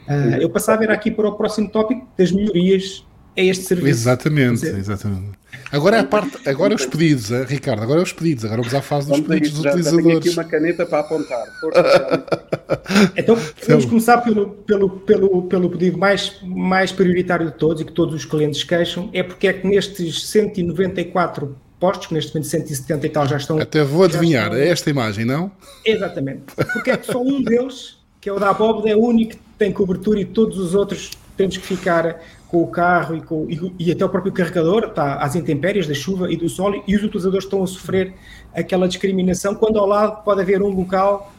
Uh, 0.08 0.40
eu 0.40 0.50
passava 0.50 0.78
a 0.78 0.86
ver 0.86 0.90
aqui 0.90 1.10
para 1.10 1.28
o 1.28 1.32
próximo 1.32 1.70
tópico 1.70 2.06
das 2.16 2.30
melhorias 2.30 3.04
a 3.36 3.40
este 3.42 3.64
serviço. 3.64 3.88
Exatamente, 3.88 4.66
exatamente. 4.66 5.44
Agora 5.70 5.96
é 5.96 6.00
a 6.00 6.04
parte, 6.04 6.48
agora 6.48 6.72
é 6.72 6.76
os 6.76 6.86
pedidos, 6.86 7.32
eh, 7.32 7.44
Ricardo, 7.44 7.82
agora 7.82 8.00
é 8.00 8.02
os 8.02 8.12
pedidos, 8.12 8.44
agora 8.44 8.60
vamos 8.60 8.74
à 8.74 8.82
fase 8.82 9.08
dos 9.08 9.18
vamos 9.18 9.28
pedidos 9.28 9.50
dos 9.50 9.64
utilizadores. 9.64 10.06
Tenho 10.06 10.18
aqui 10.18 10.30
uma 10.30 10.44
caneta 10.44 10.86
para 10.86 11.00
apontar. 11.00 11.44
então, 13.16 13.36
vamos 13.68 13.84
começar 13.84 14.18
pelo, 14.18 14.50
pelo, 14.50 14.90
pelo, 14.90 15.42
pelo 15.42 15.70
pedido 15.70 15.98
mais, 15.98 16.40
mais 16.42 16.92
prioritário 16.92 17.46
de 17.46 17.56
todos 17.56 17.82
e 17.82 17.84
que 17.84 17.92
todos 17.92 18.14
os 18.14 18.24
clientes 18.24 18.62
queixam, 18.62 19.10
é 19.12 19.22
porque 19.22 19.48
é 19.48 19.52
que 19.52 19.66
nestes 19.66 20.28
194 20.28 21.56
postos, 21.80 22.06
que 22.06 22.14
neste 22.14 22.32
momento 22.34 22.48
170 22.48 23.06
e 23.06 23.10
tal 23.10 23.26
já 23.26 23.36
estão... 23.36 23.58
Até 23.58 23.82
vou 23.82 24.04
adivinhar, 24.04 24.46
estão... 24.46 24.58
é 24.58 24.68
esta 24.68 24.90
imagem, 24.90 25.24
não? 25.24 25.50
Exatamente. 25.84 26.42
Porque 26.72 26.90
é 26.92 26.96
que 26.96 27.06
só 27.06 27.20
um 27.20 27.42
deles, 27.42 27.98
que 28.20 28.28
é 28.28 28.32
o 28.32 28.38
da 28.38 28.50
Abóbora, 28.50 28.90
é 28.90 28.96
o 28.96 29.00
único 29.00 29.32
que 29.32 29.38
tem 29.58 29.72
cobertura 29.72 30.20
e 30.20 30.24
todos 30.24 30.58
os 30.58 30.74
outros 30.74 31.10
temos 31.36 31.56
que 31.56 31.66
ficar 31.66 32.20
com 32.54 32.62
o 32.62 32.68
carro 32.68 33.16
e, 33.16 33.20
com, 33.20 33.46
e, 33.50 33.74
e, 33.80 33.90
até 33.90 34.04
o 34.04 34.08
próprio 34.08 34.32
carregador 34.32 34.84
está 34.84 35.16
às 35.16 35.34
intempéries 35.34 35.88
da 35.88 35.94
chuva 35.94 36.30
e 36.30 36.36
do 36.36 36.48
sol 36.48 36.84
e 36.86 36.94
os 36.94 37.02
utilizadores 37.02 37.44
estão 37.44 37.64
a 37.64 37.66
sofrer 37.66 38.14
aquela 38.54 38.86
discriminação 38.86 39.56
quando 39.56 39.76
ao 39.76 39.86
lado 39.86 40.22
pode 40.22 40.40
haver 40.40 40.62
um 40.62 40.68
local, 40.68 41.34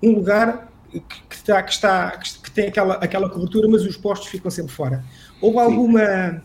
um 0.00 0.12
lugar 0.12 0.70
que, 0.88 1.00
que 1.00 1.34
está, 1.34 1.60
que, 1.60 1.72
está, 1.72 2.10
que 2.18 2.50
tem 2.52 2.68
aquela, 2.68 2.94
aquela 2.94 3.28
cobertura, 3.28 3.66
mas 3.66 3.84
os 3.84 3.96
postos 3.96 4.28
ficam 4.28 4.48
sempre 4.48 4.70
fora. 4.72 5.04
Houve 5.40 5.58
alguma, 5.58 6.40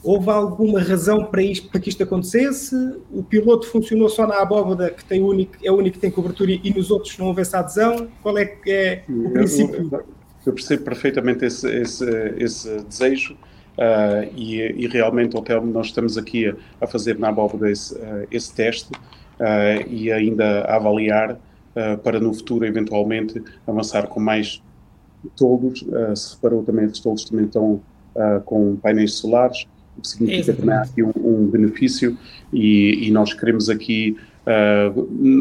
houve 0.00 0.30
alguma 0.30 0.80
razão 0.80 1.24
para, 1.24 1.42
isto, 1.42 1.68
para 1.68 1.80
que 1.80 1.88
isto 1.88 2.04
acontecesse? 2.04 2.76
O 3.10 3.24
piloto 3.24 3.66
funcionou 3.66 4.08
só 4.08 4.28
na 4.28 4.40
abóbada, 4.40 4.90
que 4.90 5.04
tem 5.04 5.24
único, 5.24 5.54
é 5.60 5.72
o 5.72 5.74
único 5.74 5.94
que 5.94 6.00
tem 6.00 6.10
cobertura, 6.12 6.52
e 6.52 6.72
nos 6.72 6.88
outros 6.92 7.18
não 7.18 7.26
houve 7.26 7.42
essa 7.42 7.58
adesão? 7.58 8.06
Qual 8.22 8.38
é 8.38 8.44
que 8.44 8.70
é 8.70 9.04
o 9.08 9.30
princípio? 9.30 9.88
Eu, 9.90 10.04
eu 10.46 10.52
percebo 10.52 10.84
perfeitamente 10.84 11.44
esse, 11.44 11.68
esse, 11.68 12.04
esse 12.38 12.76
desejo. 12.84 13.36
Uh, 13.76 14.32
e, 14.34 14.84
e, 14.84 14.86
realmente, 14.86 15.36
Hotel, 15.36 15.64
nós 15.66 15.88
estamos 15.88 16.16
aqui 16.16 16.48
a, 16.48 16.54
a 16.80 16.86
fazer 16.86 17.18
na 17.18 17.28
abóbora 17.28 17.70
esse, 17.70 17.94
uh, 17.94 18.26
esse 18.30 18.54
teste 18.54 18.90
uh, 18.92 19.86
e 19.86 20.10
ainda 20.10 20.62
a 20.62 20.76
avaliar 20.76 21.38
para 22.02 22.18
no 22.18 22.32
futuro, 22.32 22.64
eventualmente, 22.64 23.42
avançar 23.66 24.06
com 24.06 24.18
mais 24.18 24.62
toldos. 25.36 25.84
se 26.14 26.34
reparou 26.34 26.62
também, 26.62 26.86
esses 26.86 27.00
toldos 27.00 27.26
também 27.26 27.44
estão 27.44 27.82
com 28.46 28.76
painéis 28.76 29.12
solares, 29.16 29.66
o 29.98 30.00
que 30.00 30.08
significa 30.08 30.54
também 30.54 30.74
aqui 30.74 31.02
um, 31.02 31.12
um 31.22 31.46
benefício 31.46 32.16
e, 32.50 33.06
e, 33.06 33.10
nós 33.10 33.34
queremos 33.34 33.68
aqui, 33.68 34.16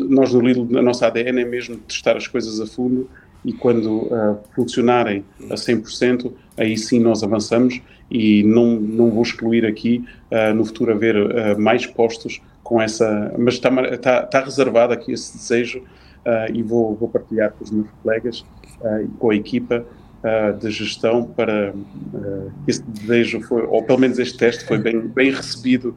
nós 0.09 0.33
no 0.33 0.41
Lidl, 0.41 0.77
a 0.77 0.81
nossa 0.81 1.07
ADN 1.07 1.39
é 1.39 1.45
mesmo 1.45 1.77
testar 1.77 2.17
as 2.17 2.27
coisas 2.27 2.59
a 2.59 2.67
fundo 2.67 3.09
e 3.45 3.53
quando 3.53 4.09
funcionarem 4.53 5.23
a 5.49 5.55
100%, 5.55 6.33
aí 6.57 6.77
sim 6.77 6.99
nós 6.99 7.23
avançamos 7.23 7.79
e 8.09 8.43
não, 8.43 8.79
não 8.79 9.09
vou 9.09 9.23
excluir 9.23 9.65
aqui 9.65 10.05
uh, 10.31 10.53
no 10.53 10.65
futuro 10.65 10.91
haver 10.91 11.15
uh, 11.15 11.59
mais 11.59 11.85
postos 11.85 12.41
com 12.63 12.81
essa, 12.81 13.33
mas 13.37 13.55
está, 13.55 13.69
está, 14.23 14.39
reservado 14.43 14.93
aqui 14.93 15.11
esse 15.11 15.37
desejo 15.37 15.79
uh, 15.79 16.51
e 16.53 16.61
vou, 16.63 16.95
vou 16.95 17.09
partilhar 17.09 17.51
com 17.51 17.63
os 17.63 17.71
meus 17.71 17.87
colegas 18.01 18.45
e 19.03 19.07
com 19.17 19.29
a 19.29 19.35
equipa 19.35 19.85
de 20.59 20.71
gestão 20.71 21.23
para 21.23 21.73
esse 22.67 22.81
desejo 22.83 23.41
foi, 23.41 23.63
ou 23.63 23.83
pelo 23.83 23.99
menos 23.99 24.17
este 24.17 24.37
teste 24.37 24.65
foi 24.65 24.77
bem, 24.77 25.07
bem 25.07 25.31
recebido 25.31 25.95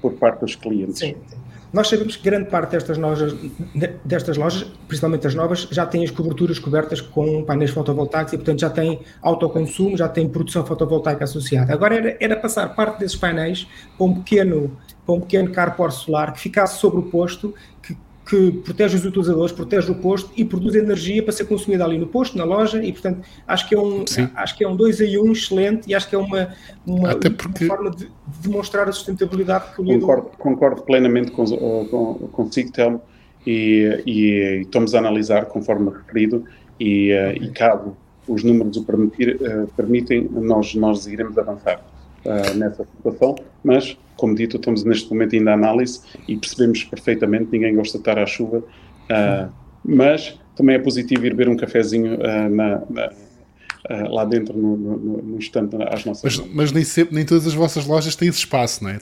por 0.00 0.12
parte 0.14 0.40
dos 0.40 0.54
clientes. 0.54 0.98
Sim. 0.98 1.14
Nós 1.70 1.88
sabemos 1.88 2.16
que 2.16 2.22
grande 2.22 2.48
parte 2.48 2.70
destas 2.70 2.96
lojas, 2.96 3.34
destas 4.02 4.38
lojas, 4.38 4.66
principalmente 4.86 5.26
as 5.26 5.34
novas, 5.34 5.68
já 5.70 5.84
têm 5.84 6.02
as 6.02 6.10
coberturas 6.10 6.58
cobertas 6.58 7.02
com 7.02 7.44
painéis 7.44 7.70
fotovoltaicos 7.72 8.32
e, 8.32 8.38
portanto, 8.38 8.60
já 8.60 8.70
têm 8.70 9.00
autoconsumo, 9.20 9.94
já 9.94 10.08
têm 10.08 10.26
produção 10.28 10.64
fotovoltaica 10.64 11.24
associada. 11.24 11.72
Agora 11.72 11.94
era, 11.94 12.16
era 12.20 12.36
passar 12.36 12.74
parte 12.74 13.00
desses 13.00 13.16
painéis 13.16 13.66
para 13.98 14.06
um 14.06 14.14
pequeno, 14.14 14.78
para 15.04 15.14
um 15.14 15.20
pequeno 15.20 15.50
carport 15.50 15.92
solar 15.92 16.32
que 16.32 16.40
ficasse 16.40 16.78
sobre 16.78 17.00
o 17.00 17.02
posto, 17.02 17.54
que 17.82 17.94
que 18.28 18.52
protege 18.52 18.96
os 18.96 19.04
utilizadores, 19.06 19.52
protege 19.52 19.90
o 19.90 19.94
posto 19.94 20.30
e 20.36 20.44
produz 20.44 20.74
energia 20.74 21.22
para 21.22 21.32
ser 21.32 21.46
consumida 21.46 21.82
ali 21.82 21.96
no 21.96 22.06
posto, 22.06 22.36
na 22.36 22.44
loja, 22.44 22.84
e 22.84 22.92
portanto 22.92 23.22
acho 23.46 23.66
que 23.66 23.74
é 23.74 23.80
um, 23.80 24.04
acho 24.34 24.56
que 24.56 24.62
é 24.62 24.68
um 24.68 24.76
2 24.76 25.00
em 25.00 25.18
1 25.18 25.22
um 25.22 25.32
excelente 25.32 25.88
e 25.88 25.94
acho 25.94 26.08
que 26.08 26.14
é 26.14 26.18
uma, 26.18 26.48
uma, 26.86 27.16
porque... 27.16 27.64
uma 27.64 27.76
forma 27.76 27.90
de, 27.90 28.04
de, 28.04 28.12
demonstrar 28.42 28.86
a 28.86 28.92
sustentabilidade 28.92 29.74
que 29.74 29.80
o 29.80 29.84
Lidl... 29.84 30.00
Concordo, 30.00 30.30
concordo 30.36 30.82
plenamente 30.82 31.30
com, 31.30 31.44
com, 31.46 32.28
consigo, 32.30 32.70
Telmo, 32.70 33.00
e, 33.46 34.02
e, 34.06 34.60
estamos 34.60 34.94
a 34.94 34.98
analisar 34.98 35.46
conforme 35.46 35.90
referido, 35.90 36.44
e, 36.78 37.12
uh, 37.12 37.42
e 37.42 37.50
caso 37.50 37.96
os 38.26 38.44
números 38.44 38.76
o 38.76 38.84
permitir, 38.84 39.36
uh, 39.36 39.66
permitem, 39.74 40.28
nós, 40.30 40.74
nós 40.74 41.06
iremos 41.06 41.38
avançar 41.38 41.82
uh, 42.28 42.54
nessa 42.54 42.84
situação, 42.84 43.36
mas 43.64 43.96
como 44.16 44.34
dito, 44.34 44.56
estamos 44.56 44.84
neste 44.84 45.10
momento 45.10 45.34
ainda 45.34 45.52
a 45.52 45.54
análise 45.54 46.00
e 46.26 46.36
percebemos 46.36 46.84
perfeitamente, 46.84 47.48
ninguém 47.50 47.74
gosta 47.74 47.98
de 47.98 48.02
estar 48.02 48.18
à 48.18 48.26
chuva, 48.26 48.58
uh, 48.58 49.52
mas 49.84 50.38
também 50.56 50.76
é 50.76 50.78
positivo 50.78 51.24
ir 51.24 51.30
beber 51.30 51.48
um 51.48 51.56
cafezinho 51.56 52.14
uh, 52.16 52.48
na, 52.50 52.82
na, 52.90 53.10
lá 54.10 54.24
dentro 54.24 54.58
no, 54.58 54.76
no, 54.76 54.98
no 55.22 55.38
instante 55.38 55.74
às 55.88 56.04
nossas 56.04 56.36
Mas, 56.36 56.46
mas 56.52 56.72
nem, 56.72 56.84
sempre, 56.84 57.14
nem 57.14 57.24
todas 57.24 57.46
as 57.46 57.54
vossas 57.54 57.86
lojas 57.86 58.14
têm 58.16 58.28
esse 58.28 58.38
espaço, 58.38 58.84
não 58.84 58.90
é? 58.90 58.98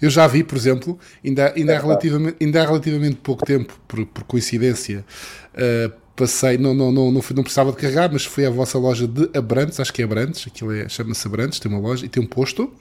Eu 0.00 0.10
já 0.10 0.26
vi, 0.28 0.44
por 0.44 0.56
exemplo, 0.56 0.98
ainda, 1.24 1.52
ainda, 1.56 1.72
é 1.72 1.76
há, 1.76 1.80
relativamente, 1.80 2.36
ainda 2.40 2.62
há 2.62 2.66
relativamente 2.66 3.16
pouco 3.16 3.44
tempo, 3.44 3.76
por, 3.88 4.06
por 4.06 4.22
coincidência, 4.24 5.04
passei, 6.14 6.58
não, 6.58 6.74
não, 6.74 6.92
não, 6.92 7.10
não, 7.10 7.22
fui, 7.22 7.34
não 7.34 7.42
precisava 7.42 7.70
de 7.70 7.78
carregar, 7.78 8.10
mas 8.12 8.24
fui 8.24 8.44
à 8.44 8.50
vossa 8.50 8.78
loja 8.78 9.06
de 9.06 9.30
Abrantes, 9.36 9.80
acho 9.80 9.92
que 9.92 10.02
é 10.02 10.04
Abrantes, 10.04 10.46
aquilo 10.46 10.72
é, 10.72 10.88
chama-se 10.88 11.26
Abrantes, 11.26 11.58
tem 11.58 11.70
uma 11.70 11.80
loja 11.80 12.04
e 12.04 12.08
tem 12.08 12.22
um 12.22 12.26
posto 12.26 12.72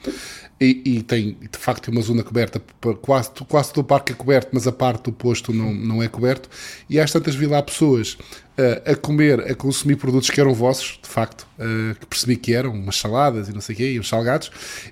e, 0.62 0.82
e, 0.86 1.02
tem 1.02 1.36
de 1.52 1.58
facto 1.58 1.88
uma 1.88 2.02
zona 2.02 2.22
coberta, 2.22 2.62
quase, 3.02 3.32
quase 3.50 3.74
todo 3.74 3.84
o 3.84 3.88
parque 3.88 4.12
é 4.12 4.16
coberto, 4.16 4.50
mas 4.54 4.68
a 4.68 4.72
parte 4.72 5.06
do 5.06 5.12
posto 5.12 5.52
não, 5.52 5.74
não 5.74 6.04
é 6.04 6.08
coberto. 6.08 6.48
E 6.88 7.00
às 7.00 7.12
tantas 7.12 7.34
vi 7.34 7.48
lá 7.48 7.64
pessoas 7.64 8.16
uh, 8.58 8.92
a 8.92 8.96
comer, 8.96 9.40
a 9.40 9.56
consumir 9.56 9.96
produtos 9.96 10.30
que 10.30 10.40
eram 10.40 10.54
vossos, 10.54 11.00
de 11.02 11.10
facto, 11.10 11.48
uh, 11.58 11.96
que 12.00 12.06
percebi 12.06 12.36
que 12.36 12.54
eram, 12.54 12.72
umas 12.72 12.98
saladas 12.98 13.50
e 13.50 13.54
não 13.54 13.62
sei 13.62 13.74
o 13.74 13.78
quê, 13.78 13.92
e 13.94 14.00
uns 14.00 14.08
salgados, 14.08 14.52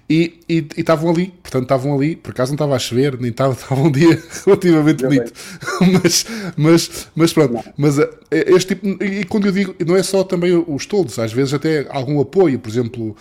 e 0.09 0.39
estavam 0.77 1.09
ali, 1.09 1.27
portanto 1.41 1.63
estavam 1.63 1.93
ali, 1.93 2.15
por 2.15 2.31
acaso 2.31 2.51
não 2.51 2.55
estava 2.55 2.75
a 2.75 2.79
chover, 2.79 3.19
nem 3.19 3.31
estava, 3.31 3.53
estava 3.59 3.81
um 3.81 3.91
dia 3.91 4.21
relativamente 4.45 5.03
bonito, 5.03 5.33
mas, 6.01 6.25
mas, 6.55 7.07
mas 7.15 7.33
pronto, 7.33 7.63
mas 7.77 7.97
uh, 7.97 8.09
este 8.31 8.75
tipo, 8.75 9.03
e 9.03 9.23
quando 9.25 9.47
eu 9.47 9.51
digo, 9.51 9.75
não 9.85 9.95
é 9.95 10.03
só 10.03 10.23
também 10.23 10.63
os 10.67 10.85
toldos, 10.85 11.19
às 11.19 11.31
vezes 11.31 11.53
até 11.53 11.88
algum 11.89 12.19
apoio, 12.19 12.59
por 12.59 12.69
exemplo, 12.69 13.15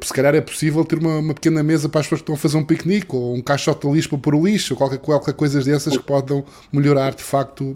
se 0.00 0.12
calhar 0.12 0.34
é 0.34 0.40
possível 0.40 0.84
ter 0.84 0.98
uma, 0.98 1.18
uma, 1.18 1.34
pequena 1.34 1.62
mesa 1.62 1.85
para 1.88 2.00
as 2.00 2.06
pessoas 2.06 2.20
que 2.20 2.22
estão 2.22 2.34
a 2.34 2.38
fazer 2.38 2.56
um 2.56 2.64
piquenique, 2.64 3.14
ou 3.14 3.34
um 3.34 3.42
caixote 3.42 3.86
de 3.86 3.92
lixo 3.92 4.08
para 4.08 4.18
pôr 4.18 4.34
o 4.34 4.46
lixo, 4.46 4.74
ou 4.74 4.78
qualquer, 4.78 4.98
qualquer 4.98 5.34
coisa 5.34 5.62
dessas 5.62 5.96
que 5.96 6.02
podem 6.02 6.44
melhorar 6.72 7.14
de 7.14 7.22
facto 7.22 7.74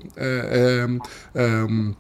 um, 1.27 1.95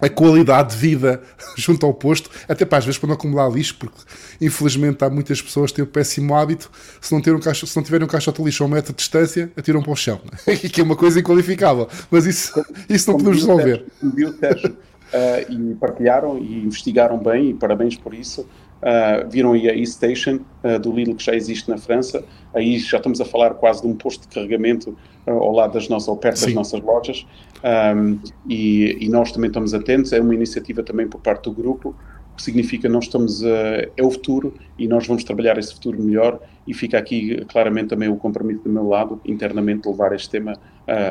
a 0.00 0.08
qualidade 0.08 0.74
de 0.74 0.76
vida 0.76 1.22
junto 1.56 1.86
ao 1.86 1.94
posto, 1.94 2.30
até 2.48 2.64
para 2.64 2.78
às 2.78 2.84
vezes 2.84 2.98
para 2.98 3.08
não 3.08 3.14
acumular 3.14 3.48
lixo, 3.48 3.76
porque 3.78 3.96
infelizmente 4.40 5.02
há 5.04 5.10
muitas 5.10 5.40
pessoas 5.40 5.70
que 5.70 5.76
têm 5.76 5.84
o 5.84 5.88
péssimo 5.88 6.34
hábito, 6.34 6.70
se 7.00 7.12
não, 7.12 7.20
um 7.36 7.40
caixo, 7.40 7.66
se 7.66 7.76
não 7.76 7.82
tiverem 7.82 8.04
um 8.04 8.08
caixote 8.08 8.38
de 8.38 8.44
lixo 8.44 8.62
a 8.62 8.66
um 8.66 8.70
metro 8.70 8.92
de 8.92 8.98
distância, 8.98 9.50
atiram 9.56 9.82
para 9.82 9.92
o 9.92 9.96
chão, 9.96 10.20
que 10.72 10.80
é 10.80 10.84
uma 10.84 10.96
coisa 10.96 11.20
inqualificável, 11.20 11.88
mas 12.10 12.26
isso, 12.26 12.52
isso 12.88 13.10
não 13.10 13.18
podemos 13.18 13.40
resolver. 13.40 13.86
Uh, 14.02 14.12
e 15.50 15.74
partilharam 15.76 16.38
e 16.38 16.64
investigaram 16.64 17.18
bem, 17.18 17.50
e 17.50 17.54
parabéns 17.54 17.96
por 17.96 18.12
isso. 18.12 18.46
Uh, 18.76 19.28
viram 19.30 19.52
aí 19.52 19.70
a 19.70 19.74
e-station 19.74 20.40
uh, 20.62 20.78
do 20.78 20.92
Lidl 20.92 21.14
que 21.14 21.24
já 21.24 21.34
existe 21.34 21.68
na 21.68 21.78
França. 21.78 22.22
Aí 22.54 22.78
já 22.78 22.98
estamos 22.98 23.20
a 23.20 23.24
falar 23.24 23.54
quase 23.54 23.82
de 23.82 23.88
um 23.88 23.94
posto 23.94 24.28
de 24.28 24.34
carregamento 24.34 24.96
uh, 25.26 25.30
ao 25.30 25.52
lado 25.52 25.72
das 25.72 25.88
nossas, 25.88 26.08
ou 26.08 26.16
perto 26.16 26.38
Sim. 26.38 26.46
das 26.46 26.54
nossas 26.54 26.80
lojas. 26.82 27.26
Um, 27.64 28.18
e, 28.48 28.98
e, 29.00 29.08
nós 29.08 29.32
também 29.32 29.48
estamos 29.48 29.72
atentos. 29.72 30.12
É 30.12 30.20
uma 30.20 30.34
iniciativa 30.34 30.82
também 30.82 31.08
por 31.08 31.20
parte 31.20 31.44
do 31.44 31.52
grupo, 31.52 31.96
o 32.32 32.36
que 32.36 32.42
significa 32.42 32.86
nós 32.86 33.04
estamos 33.04 33.42
é 33.42 34.02
o 34.02 34.10
futuro 34.10 34.52
e 34.78 34.86
nós 34.86 35.06
vamos 35.06 35.24
trabalhar 35.24 35.56
esse 35.56 35.72
futuro 35.72 36.02
melhor. 36.02 36.38
E 36.66 36.74
fica 36.74 36.98
aqui 36.98 37.42
claramente 37.46 37.88
também 37.88 38.10
o 38.10 38.16
compromisso 38.16 38.62
do 38.62 38.68
meu 38.68 38.86
lado, 38.86 39.18
internamente, 39.24 39.84
de 39.84 39.88
levar 39.88 40.14
este 40.14 40.28
tema 40.28 40.52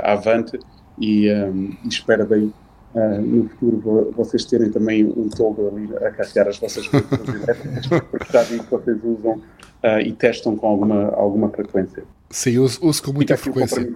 avante. 0.04 0.60
E 1.00 1.34
um, 1.34 1.76
espero 1.90 2.28
bem 2.28 2.54
uh, 2.96 3.22
no 3.22 3.50
futuro 3.50 4.14
vocês 4.16 4.46
terem 4.46 4.72
também 4.72 5.06
um 5.06 5.30
toldo 5.30 5.68
ali 5.68 5.90
a 5.98 6.12
carregar 6.12 6.48
as 6.48 6.58
vossas 6.58 6.90
elétricas, 6.92 7.88
porque 8.10 8.32
já 8.32 8.44
vi 8.44 8.60
que 8.60 8.72
vocês 8.72 8.98
usam 9.04 9.34
uh, 9.34 10.00
e 10.04 10.12
testam 10.14 10.56
com 10.56 10.68
alguma, 10.68 11.10
alguma 11.12 11.50
frequência. 11.50 12.04
Sim, 12.30 12.58
uso, 12.58 12.80
uso 12.82 13.04
com 13.04 13.14
muita 13.14 13.38
frequência. 13.38 13.94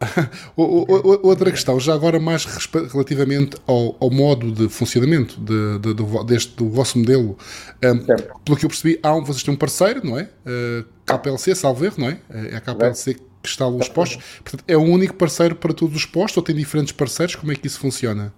Outra 0.56 1.50
questão, 1.50 1.78
já 1.78 1.92
agora 1.92 2.18
mais 2.18 2.46
relativamente 2.90 3.56
ao, 3.66 3.96
ao 4.00 4.10
modo 4.10 4.50
de 4.50 4.68
funcionamento 4.68 5.38
de, 5.38 5.78
de, 5.78 5.94
do, 5.94 6.24
deste, 6.24 6.56
do 6.56 6.70
vosso 6.70 6.98
modelo, 6.98 7.36
um, 7.84 7.98
pelo 8.42 8.56
que 8.56 8.64
eu 8.64 8.70
percebi, 8.70 8.98
há 9.02 9.14
um, 9.14 9.22
vocês 9.22 9.42
têm 9.42 9.52
um 9.52 9.58
parceiro, 9.58 10.00
não 10.02 10.18
é? 10.18 10.22
Uh, 10.22 10.84
KPLC, 11.04 11.54
salvo 11.54 11.84
erro, 11.84 11.96
não 11.98 12.08
é? 12.08 12.18
É 12.30 12.56
a 12.56 12.60
KPLC 12.62 13.16
que 13.42 13.48
instala 13.48 13.76
os 13.76 13.88
postos. 13.88 14.22
Portanto, 14.42 14.64
é 14.66 14.76
um 14.76 14.90
único 14.90 15.14
parceiro 15.14 15.54
para 15.54 15.72
todos 15.72 15.96
os 15.96 16.06
postos 16.06 16.36
ou 16.36 16.42
tem 16.42 16.54
diferentes 16.54 16.92
parceiros? 16.92 17.34
Como 17.34 17.52
é 17.52 17.54
que 17.54 17.66
isso 17.66 17.80
funciona? 17.80 18.32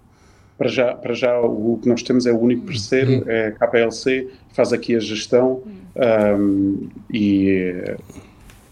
Para 0.57 0.69
já, 0.69 0.93
para 0.93 1.13
já 1.13 1.39
o 1.39 1.79
que 1.81 1.89
nós 1.89 2.03
temos 2.03 2.25
é 2.25 2.31
o 2.31 2.39
único 2.39 2.65
parceiro, 2.65 3.11
uhum. 3.11 3.23
é 3.27 3.47
a 3.47 3.51
KPLC, 3.51 4.29
faz 4.53 4.71
aqui 4.71 4.95
a 4.95 4.99
gestão 4.99 5.63
um, 5.95 6.89
e, 7.11 7.83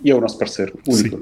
e, 0.04 0.12
é 0.12 0.16
o 0.16 0.22
nosso 0.22 0.38
parceiro 0.38 0.78
único. 0.88 1.20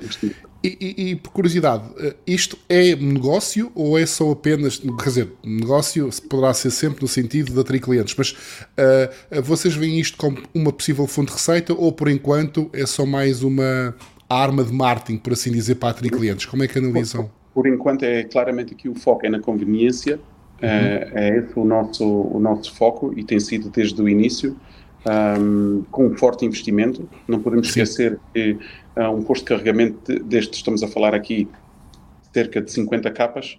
E, 0.61 0.77
e, 0.81 1.11
e, 1.11 1.15
por 1.15 1.31
curiosidade, 1.31 1.85
eh, 1.99 2.15
isto 2.27 2.57
é 2.67 2.93
negócio 2.93 3.71
ou 3.73 3.97
é 3.97 4.05
só 4.05 4.29
apenas, 4.29 4.77
quer 4.77 5.05
dizer, 5.05 5.29
negócio 5.41 6.09
poderá 6.29 6.53
ser 6.53 6.69
sempre 6.69 7.01
no 7.01 7.07
sentido 7.07 7.53
de 7.53 7.59
atrair 7.59 7.79
clientes, 7.79 8.13
mas 8.17 8.31
uh, 8.31 9.41
vocês 9.41 9.73
veem 9.73 9.97
isto 10.01 10.17
como 10.17 10.37
uma 10.53 10.73
possível 10.73 11.07
fonte 11.07 11.27
de 11.27 11.35
receita 11.35 11.73
ou 11.73 11.93
por 11.93 12.09
enquanto 12.09 12.69
é 12.73 12.85
só 12.85 13.05
mais 13.05 13.41
uma, 13.41 13.95
a 14.29 14.35
arma 14.35 14.63
de 14.63 14.71
marketing, 14.71 15.17
por 15.17 15.33
assim 15.33 15.51
dizer, 15.51 15.75
para 15.75 15.89
atrair 15.89 16.11
clientes? 16.11 16.45
Como 16.45 16.63
é 16.63 16.67
que 16.67 16.77
analisam? 16.77 17.23
Por, 17.53 17.63
por 17.63 17.67
enquanto, 17.67 18.03
é 18.03 18.23
claramente 18.23 18.73
aqui 18.73 18.87
o 18.87 18.95
foco 18.95 19.25
é 19.25 19.29
na 19.29 19.39
conveniência, 19.39 20.15
uhum. 20.61 20.69
é, 20.69 21.11
é 21.15 21.37
esse 21.39 21.57
o 21.57 21.65
nosso, 21.65 22.05
o 22.05 22.39
nosso 22.39 22.73
foco 22.75 23.13
e 23.17 23.23
tem 23.23 23.39
sido 23.39 23.69
desde 23.69 24.01
o 24.01 24.07
início. 24.07 24.55
Um, 25.39 25.85
com 25.89 26.07
um 26.07 26.17
forte 26.17 26.45
investimento. 26.45 27.07
Não 27.25 27.39
podemos 27.39 27.71
Sim. 27.71 27.81
esquecer 27.81 28.19
que 28.33 28.57
uh, 28.97 29.09
um 29.09 29.23
posto 29.23 29.43
de 29.43 29.47
carregamento 29.47 30.19
deste, 30.25 30.55
estamos 30.55 30.83
a 30.83 30.89
falar 30.89 31.15
aqui, 31.15 31.47
cerca 32.33 32.61
de 32.61 32.69
50 32.69 33.09
capas, 33.11 33.57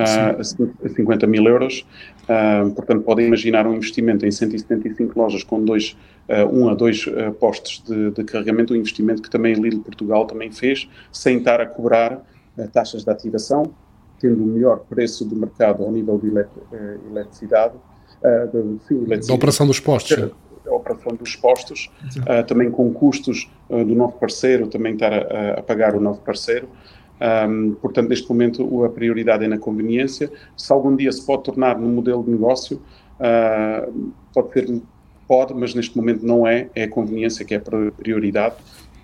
a 0.00 0.88
50 0.88 1.26
mil 1.26 1.44
euros. 1.44 1.86
Uh, 2.22 2.70
portanto, 2.70 3.02
podem 3.02 3.26
imaginar 3.26 3.66
um 3.66 3.74
investimento 3.74 4.24
em 4.24 4.30
175 4.30 5.18
lojas 5.18 5.42
com 5.42 5.64
dois, 5.64 5.96
uh, 6.28 6.46
um 6.52 6.68
a 6.68 6.74
dois 6.74 7.06
uh, 7.06 7.32
postos 7.32 7.82
de, 7.86 8.10
de, 8.10 8.24
carregamento, 8.24 8.72
um 8.72 8.76
investimento 8.76 9.20
que 9.20 9.30
também 9.30 9.54
a 9.54 9.58
Lidl 9.58 9.80
Portugal 9.80 10.26
também 10.26 10.50
fez, 10.50 10.88
sem 11.12 11.38
estar 11.38 11.60
a 11.60 11.66
cobrar 11.66 12.22
taxas 12.72 13.04
de 13.04 13.10
ativação, 13.10 13.72
tendo 14.20 14.42
o 14.42 14.46
melhor 14.46 14.80
preço 14.80 15.24
do 15.24 15.34
mercado 15.34 15.82
ao 15.82 15.90
nível 15.90 16.18
de 16.18 16.28
eletricidade. 17.10 17.74
Da 19.28 19.34
operação 19.34 19.66
dos 19.66 19.80
postos. 19.80 20.30
Da 20.62 20.74
operação 20.74 21.16
dos 21.16 21.36
postos, 21.36 21.90
também 22.46 22.70
com 22.70 22.92
custos 22.92 23.50
do 23.70 23.94
nosso 23.94 24.18
parceiro, 24.18 24.66
também 24.66 24.92
estar 24.92 25.12
a, 25.12 25.52
a 25.60 25.62
pagar 25.62 25.94
o 25.94 26.00
nosso 26.00 26.20
parceiro. 26.20 26.68
Um, 27.20 27.74
portanto, 27.74 28.08
neste 28.08 28.28
momento, 28.28 28.84
a 28.84 28.88
prioridade 28.88 29.44
é 29.44 29.48
na 29.48 29.58
conveniência. 29.58 30.30
Se 30.56 30.72
algum 30.72 30.96
dia 30.96 31.12
se 31.12 31.24
pode 31.24 31.44
tornar 31.44 31.78
num 31.78 31.90
modelo 31.90 32.24
de 32.24 32.30
negócio, 32.30 32.80
uh, 33.18 34.12
pode 34.32 34.52
ser, 34.52 34.82
pode, 35.28 35.54
mas 35.54 35.74
neste 35.74 35.96
momento 35.96 36.24
não 36.24 36.46
é. 36.46 36.68
É 36.74 36.84
a 36.84 36.88
conveniência 36.88 37.44
que 37.44 37.54
é 37.54 37.58
a 37.58 37.90
prioridade. 37.92 38.56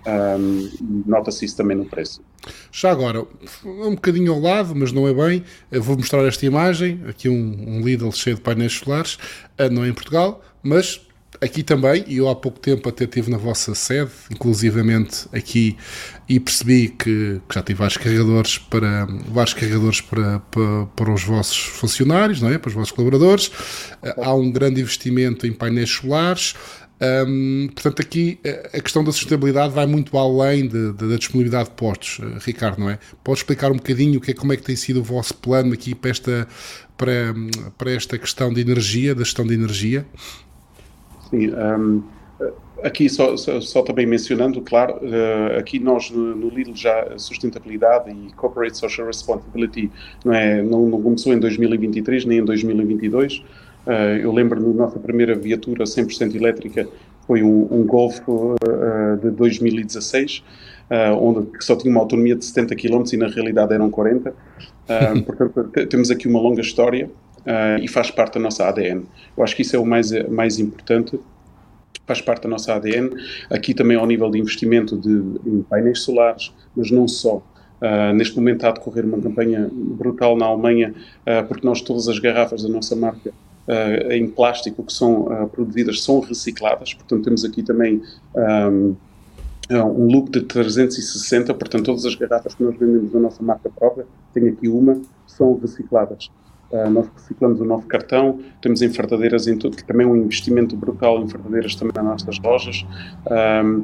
Um, 0.07 1.03
Nota-se 1.05 1.45
isso 1.45 1.57
também 1.57 1.77
no 1.77 1.85
preço. 1.85 2.21
Já 2.71 2.91
agora, 2.91 3.25
um 3.65 3.95
bocadinho 3.95 4.33
ao 4.33 4.39
lado, 4.39 4.73
mas 4.73 4.91
não 4.91 5.07
é 5.07 5.13
bem, 5.13 5.43
eu 5.71 5.83
vou 5.83 5.97
mostrar 5.97 6.23
esta 6.25 6.45
imagem, 6.45 7.01
aqui 7.07 7.27
um, 7.27 7.33
um 7.67 7.81
Lidl 7.81 8.11
cheio 8.11 8.37
de 8.37 8.41
painéis 8.41 8.73
solares, 8.73 9.15
uh, 9.59 9.69
não 9.69 9.83
é 9.83 9.89
em 9.89 9.93
Portugal, 9.93 10.41
mas 10.63 11.06
aqui 11.41 11.63
também, 11.63 12.03
e 12.07 12.17
eu 12.17 12.29
há 12.29 12.35
pouco 12.35 12.59
tempo 12.59 12.87
até 12.89 13.03
estive 13.05 13.29
na 13.29 13.37
vossa 13.37 13.73
sede, 13.75 14.11
inclusivamente 14.31 15.27
aqui, 15.33 15.77
e 16.27 16.39
percebi 16.39 16.89
que, 16.89 17.41
que 17.47 17.55
já 17.55 17.61
tive 17.61 17.79
vários 17.79 17.97
carregadores 17.97 18.57
para 18.57 19.05
vários 19.29 19.53
carregadores 19.53 20.01
para, 20.01 20.39
para, 20.39 20.85
para, 20.95 21.13
os 21.13 21.23
vossos 21.23 21.57
funcionários, 21.57 22.41
não 22.41 22.49
é? 22.49 22.57
para 22.57 22.69
os 22.69 22.73
vossos 22.73 22.91
colaboradores. 22.91 23.51
Há 24.17 24.33
um 24.33 24.51
grande 24.51 24.81
investimento 24.81 25.47
em 25.47 25.53
painéis 25.53 25.89
solares. 25.89 26.55
Um, 26.99 27.69
portanto, 27.73 28.01
aqui 28.01 28.39
a 28.73 28.81
questão 28.81 29.03
da 29.03 29.11
sustentabilidade 29.11 29.71
vai 29.71 29.85
muito 29.85 30.17
além 30.17 30.67
de, 30.67 30.93
de, 30.93 31.07
da 31.09 31.15
disponibilidade 31.15 31.69
de 31.69 31.75
postos, 31.75 32.19
eh, 32.19 32.39
Ricardo, 32.43 32.79
não 32.79 32.89
é? 32.89 32.97
Pode 33.23 33.37
explicar 33.37 33.71
um 33.71 33.75
bocadinho 33.75 34.17
o 34.17 34.21
que 34.21 34.31
é, 34.31 34.33
como 34.33 34.51
é 34.51 34.57
que 34.57 34.63
tem 34.63 34.75
sido 34.75 34.99
o 34.99 35.03
vosso 35.03 35.35
plano 35.35 35.73
aqui 35.73 35.93
para 35.93 36.09
esta, 36.09 36.47
para, 36.97 37.35
para 37.77 37.91
esta 37.91 38.17
questão 38.17 38.51
de 38.51 38.61
energia, 38.61 39.13
da 39.13 39.23
gestão 39.23 39.45
de 39.45 39.53
energia? 39.53 40.07
Sim, 41.29 41.51
um, 41.53 42.03
aqui 42.83 43.09
só, 43.09 43.35
só, 43.35 43.59
só, 43.59 43.81
também 43.81 44.05
mencionando, 44.05 44.61
claro, 44.61 44.95
uh, 44.95 45.57
aqui 45.57 45.79
nós 45.79 46.09
no, 46.11 46.35
no 46.35 46.49
Lidl 46.49 46.75
já 46.75 47.17
sustentabilidade 47.17 48.11
e 48.11 48.33
corporate 48.33 48.77
social 48.77 49.07
responsibility 49.07 49.91
não, 50.23 50.33
é, 50.33 50.61
não, 50.61 50.87
não 50.87 51.01
começou 51.01 51.33
em 51.33 51.39
2023 51.39 52.25
nem 52.25 52.39
em 52.39 52.45
2022. 52.45 53.43
Uh, 53.85 53.91
eu 54.21 54.31
lembro 54.31 54.59
na 54.61 54.85
nossa 54.85 54.99
primeira 54.99 55.33
viatura 55.33 55.85
100% 55.85 56.35
elétrica 56.35 56.87
foi 57.25 57.41
um, 57.43 57.67
um 57.71 57.85
Golf 57.85 58.19
uh, 58.27 58.55
de 59.21 59.31
2016, 59.31 60.43
onde 61.19 61.49
só 61.59 61.75
tinha 61.75 61.91
uma 61.91 61.99
autonomia 61.99 62.33
de 62.33 62.45
70 62.45 62.73
km 62.73 63.03
e 63.11 63.17
na 63.17 63.27
realidade 63.27 63.73
eram 63.73 63.89
40. 63.89 64.33
portanto, 65.25 65.87
temos 65.87 66.09
aqui 66.09 66.29
uma 66.29 66.39
longa 66.39 66.61
história 66.61 67.09
uh, 67.47 67.81
e 67.81 67.87
faz 67.87 68.11
parte 68.11 68.33
da 68.33 68.39
nossa 68.41 68.67
ADN. 68.67 69.05
Eu 69.35 69.43
acho 69.43 69.55
que 69.55 69.61
isso 69.61 69.75
é 69.75 69.79
o 69.79 69.85
mais, 69.85 70.11
mais 70.29 70.59
importante, 70.59 71.19
faz 72.05 72.21
parte 72.21 72.43
da 72.43 72.49
nossa 72.49 72.73
ADN. 72.73 73.11
Aqui 73.49 73.73
também 73.73 73.97
ao 73.97 74.05
nível 74.05 74.29
de 74.29 74.39
investimento 74.39 74.97
de, 74.97 75.63
painéis 75.69 76.01
solares, 76.01 76.53
mas 76.75 76.91
não 76.91 77.07
só. 77.07 77.41
Uh, 77.79 78.11
neste 78.15 78.35
momento 78.35 78.55
está 78.57 78.69
a 78.69 78.71
decorrer 78.71 79.05
uma 79.05 79.19
campanha 79.19 79.69
brutal 79.71 80.35
na 80.35 80.47
Alemanha, 80.47 80.95
uh, 81.21 81.47
porque 81.47 81.65
nós 81.65 81.81
todas 81.81 82.07
as 82.07 82.17
garrafas 82.17 82.63
da 82.63 82.69
nossa 82.69 82.95
marca 82.95 83.29
uh, 83.29 84.11
em 84.11 84.27
plástico 84.27 84.83
que 84.83 84.91
são 84.91 85.47
produzidas 85.51 86.01
são 86.01 86.19
recicladas, 86.19 86.95
portanto 86.95 87.23
temos 87.23 87.45
aqui 87.45 87.61
também 87.61 88.01
um, 88.35 88.95
um 89.69 90.07
look 90.07 90.31
de 90.31 90.41
360, 90.41 91.53
portanto 91.53 91.85
todas 91.85 92.03
as 92.03 92.15
garrafas 92.15 92.55
que 92.55 92.63
nós 92.63 92.75
vendemos 92.75 93.11
da 93.11 93.19
nossa 93.19 93.43
marca 93.43 93.69
própria, 93.69 94.07
tem 94.33 94.47
aqui 94.47 94.67
uma, 94.67 94.99
são 95.27 95.55
recicladas. 95.59 96.31
Uh, 96.71 96.89
nós 96.89 97.07
reciclamos 97.15 97.61
o 97.61 97.65
nosso 97.65 97.87
cartão, 97.87 98.39
temos 98.61 98.81
enfardadeiras 98.81 99.47
em 99.47 99.57
tudo, 99.57 99.77
que 99.77 99.83
também 99.85 100.05
é 100.05 100.09
um 100.09 100.15
investimento 100.15 100.75
brutal 100.75 101.21
enfardadeiras 101.21 101.75
também 101.75 101.93
nas 101.95 102.23
nossas 102.23 102.39
lojas. 102.39 102.85
Um, 103.25 103.83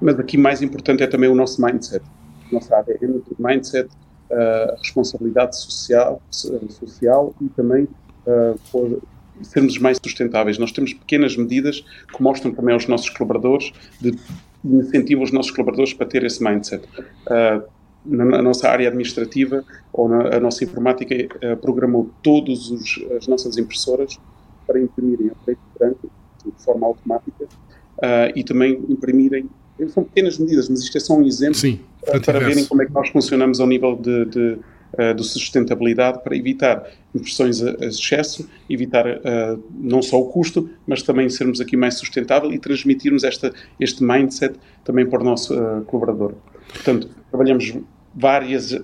mas 0.00 0.18
aqui 0.18 0.38
mais 0.38 0.62
importante 0.62 1.02
é 1.02 1.06
também 1.06 1.28
o 1.28 1.34
nosso 1.34 1.60
mindset, 1.60 2.04
nossa 2.52 2.76
ADN, 2.76 3.20
mindset, 3.38 3.88
uh, 4.30 4.76
responsabilidade 4.80 5.56
social, 5.56 6.22
social 6.30 7.34
e 7.40 7.48
também 7.48 7.84
uh, 8.26 8.58
por 8.70 9.00
sermos 9.42 9.78
mais 9.78 9.98
sustentáveis. 10.02 10.58
Nós 10.58 10.72
temos 10.72 10.92
pequenas 10.92 11.36
medidas 11.36 11.84
que 12.12 12.22
mostram 12.22 12.52
também 12.52 12.74
aos 12.74 12.86
nossos 12.86 13.10
colaboradores, 13.10 13.72
de 14.00 14.16
incentivo 14.64 15.22
aos 15.22 15.32
nossos 15.32 15.50
colaboradores 15.50 15.92
para 15.94 16.06
ter 16.06 16.24
esse 16.24 16.42
mindset. 16.42 16.84
Uh, 17.26 17.62
na, 18.04 18.42
nossa 18.42 18.68
área 18.68 18.88
administrativa 18.88 19.64
ou 19.92 20.08
na 20.08 20.36
a 20.36 20.40
nossa 20.40 20.64
informática 20.64 21.14
uh, 21.14 21.56
programou 21.56 22.10
todas 22.22 22.70
as 23.16 23.26
nossas 23.26 23.56
impressoras 23.56 24.18
para 24.66 24.80
imprimirem 24.80 25.30
a 25.30 25.34
preto 25.44 25.60
e 25.74 25.78
branco 25.78 26.10
de 26.44 26.64
forma 26.64 26.86
automática 26.86 27.44
uh, 27.44 28.32
e 28.34 28.44
também 28.44 28.84
imprimirem 28.88 29.48
são 29.86 30.02
pequenas 30.02 30.38
medidas, 30.38 30.68
mas 30.68 30.80
isto 30.80 30.96
é 30.96 31.00
só 31.00 31.14
um 31.14 31.24
exemplo 31.24 31.54
Sim, 31.54 31.78
para, 32.04 32.20
para 32.20 32.38
verem 32.40 32.64
como 32.64 32.82
é 32.82 32.86
que 32.86 32.92
nós 32.92 33.08
funcionamos 33.10 33.60
ao 33.60 33.66
nível 33.66 33.94
de, 33.94 34.24
de, 34.24 34.58
uh, 34.98 35.14
de 35.14 35.24
sustentabilidade 35.24 36.22
para 36.22 36.36
evitar 36.36 36.84
impressões 37.14 37.62
a, 37.62 37.70
a 37.70 37.86
excesso, 37.86 38.48
evitar 38.68 39.06
uh, 39.06 39.62
não 39.74 40.02
só 40.02 40.20
o 40.20 40.26
custo, 40.26 40.68
mas 40.86 41.02
também 41.02 41.28
sermos 41.28 41.60
aqui 41.60 41.76
mais 41.76 41.94
sustentável 41.94 42.52
e 42.52 42.58
transmitirmos 42.58 43.24
esta, 43.24 43.52
este 43.78 44.02
mindset 44.02 44.56
também 44.84 45.06
para 45.06 45.20
o 45.20 45.24
nosso 45.24 45.54
uh, 45.54 45.82
colaborador. 45.84 46.34
Portanto, 46.72 47.08
trabalhamos 47.30 47.74
várias, 48.14 48.76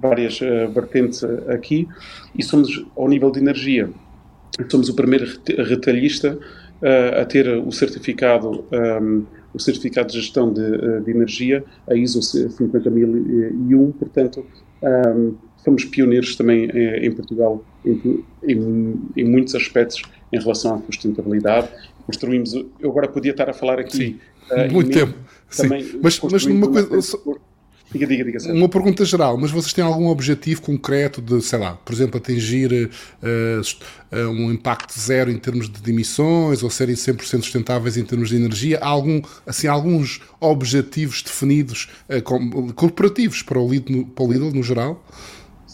várias 0.00 0.38
vertentes 0.38 1.24
aqui 1.48 1.88
e 2.34 2.42
somos, 2.42 2.86
ao 2.96 3.08
nível 3.08 3.30
de 3.30 3.40
energia, 3.40 3.90
somos 4.70 4.88
o 4.88 4.94
primeiro 4.94 5.26
retalhista 5.66 6.38
a 7.20 7.24
ter 7.24 7.48
o 7.48 7.72
certificado 7.72 8.64
um, 8.72 9.26
o 9.52 9.58
certificado 9.58 10.08
de 10.08 10.20
gestão 10.20 10.52
de, 10.52 10.62
eh, 10.62 11.00
de 11.00 11.10
energia, 11.10 11.64
a 11.88 11.94
ISO 11.94 12.20
50001, 12.22 13.92
portanto, 13.92 14.44
um, 14.82 15.34
somos 15.68 15.84
pioneiros 15.84 16.34
também 16.34 16.70
eh, 16.72 17.06
em 17.06 17.12
Portugal 17.12 17.62
em, 17.84 18.24
em, 18.42 18.94
em, 19.16 19.24
muitos 19.24 19.54
aspectos 19.54 20.02
em 20.32 20.38
relação 20.38 20.76
à 20.76 20.82
sustentabilidade. 20.86 21.68
Construímos, 22.06 22.54
eu 22.54 22.90
agora 22.90 23.06
podia 23.06 23.32
estar 23.32 23.50
a 23.50 23.52
falar 23.52 23.78
aqui. 23.78 23.96
Sim, 23.96 24.18
uh, 24.50 24.72
muito 24.72 24.90
tempo. 24.90 25.14
Também 25.54 25.82
Sim. 25.82 26.00
Mas, 26.02 26.20
mas 26.20 26.44
uma 26.46 26.68
coisa. 26.68 27.18
Diga, 27.90 28.06
diga, 28.06 28.24
diga. 28.24 28.52
Uma 28.52 28.68
pergunta 28.68 29.02
geral, 29.02 29.38
mas 29.38 29.50
vocês 29.50 29.72
têm 29.72 29.82
algum 29.82 30.08
objetivo 30.08 30.60
concreto 30.60 31.22
de, 31.22 31.40
sei 31.40 31.58
lá, 31.58 31.72
por 31.72 31.94
exemplo, 31.94 32.18
atingir 32.18 32.90
uh, 32.90 34.28
um 34.30 34.52
impacto 34.52 34.98
zero 34.98 35.30
em 35.30 35.38
termos 35.38 35.70
de 35.70 35.90
emissões 35.90 36.62
ou 36.62 36.68
serem 36.68 36.94
100% 36.94 37.42
sustentáveis 37.42 37.96
em 37.96 38.04
termos 38.04 38.28
de 38.28 38.36
energia? 38.36 38.78
Há 38.78 38.88
algum, 38.88 39.22
assim, 39.46 39.68
alguns 39.68 40.20
objetivos 40.38 41.22
definidos 41.22 41.88
uh, 42.10 42.74
corporativos 42.74 43.40
para 43.40 43.58
o, 43.58 43.70
Lidl, 43.70 44.04
para 44.04 44.24
o 44.24 44.32
Lidl 44.32 44.50
no 44.52 44.62
geral? 44.62 45.02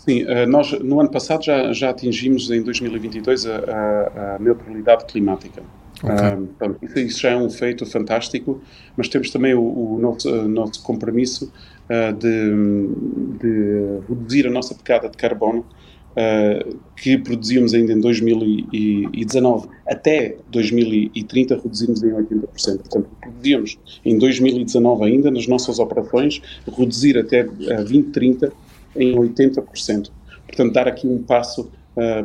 Sim, 0.05 0.25
nós 0.49 0.71
no 0.81 1.01
ano 1.01 1.11
passado 1.11 1.43
já, 1.43 1.73
já 1.73 1.88
atingimos 1.88 2.51
em 2.51 2.62
2022 2.62 3.47
a, 3.47 4.35
a, 4.35 4.38
neutralidade 4.38 5.07
climática. 5.07 5.62
Okay. 6.03 6.69
Um, 6.69 6.77
isso, 6.83 6.99
isso, 6.99 7.21
já 7.21 7.31
é 7.31 7.37
um 7.37 7.49
feito 7.49 7.87
fantástico, 7.87 8.61
mas 8.97 9.09
temos 9.09 9.31
também 9.31 9.55
o, 9.55 9.62
o 9.62 9.99
nosso, 9.99 10.31
nosso 10.49 10.83
compromisso 10.83 11.51
uh, 11.88 12.12
de, 12.12 13.38
de, 13.38 14.01
reduzir 14.09 14.47
a 14.47 14.51
nossa 14.51 14.75
pegada 14.75 15.09
de 15.09 15.17
carbono, 15.17 15.61
uh, 15.61 16.77
que 16.97 17.17
produzíamos 17.17 17.73
ainda 17.73 17.93
em 17.93 18.01
2019 18.01 19.69
até 19.87 20.37
2030, 20.51 21.55
reduzimos 21.57 22.03
em 22.03 22.11
80%. 22.11 22.47
Portanto, 22.51 23.09
produzíamos 23.21 23.79
em 24.05 24.19
2019 24.19 25.05
ainda 25.05 25.31
nas 25.31 25.47
nossas 25.47 25.79
operações, 25.79 26.43
reduzir 26.77 27.17
até 27.17 27.45
2030 27.45 28.53
em 28.96 29.14
80%. 29.16 30.11
Portanto, 30.46 30.72
dar 30.72 30.87
aqui 30.87 31.07
um 31.07 31.22
passo 31.22 31.70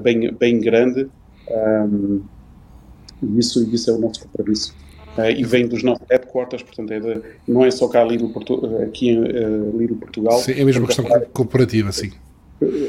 bem, 0.03 0.32
bem 0.34 0.60
grande. 0.60 1.08
Um, 1.49 2.21
e 3.21 3.39
isso, 3.39 3.67
isso 3.73 3.89
é 3.89 3.93
o 3.93 3.99
nosso 3.99 4.21
compromisso. 4.21 4.73
Uh, 5.17 5.32
e 5.32 5.43
vem 5.43 5.67
dos 5.67 5.84
nossos 5.84 6.05
headquarters, 6.10 6.63
portanto, 6.63 6.91
é 6.91 6.99
de, 6.99 7.21
não 7.47 7.65
é 7.65 7.71
só 7.71 7.88
cá 7.88 8.03
Lidl 8.03 8.29
Portu 8.29 8.77
aqui 8.82 9.10
em 9.10 9.19
uh, 9.19 9.77
Lidl 9.77 9.95
Portugal. 9.95 10.39
Sim, 10.39 10.53
é 10.53 10.63
mesmo 10.63 10.86
questão 10.86 11.05
cooperativa, 11.34 11.91
sim. 11.91 12.12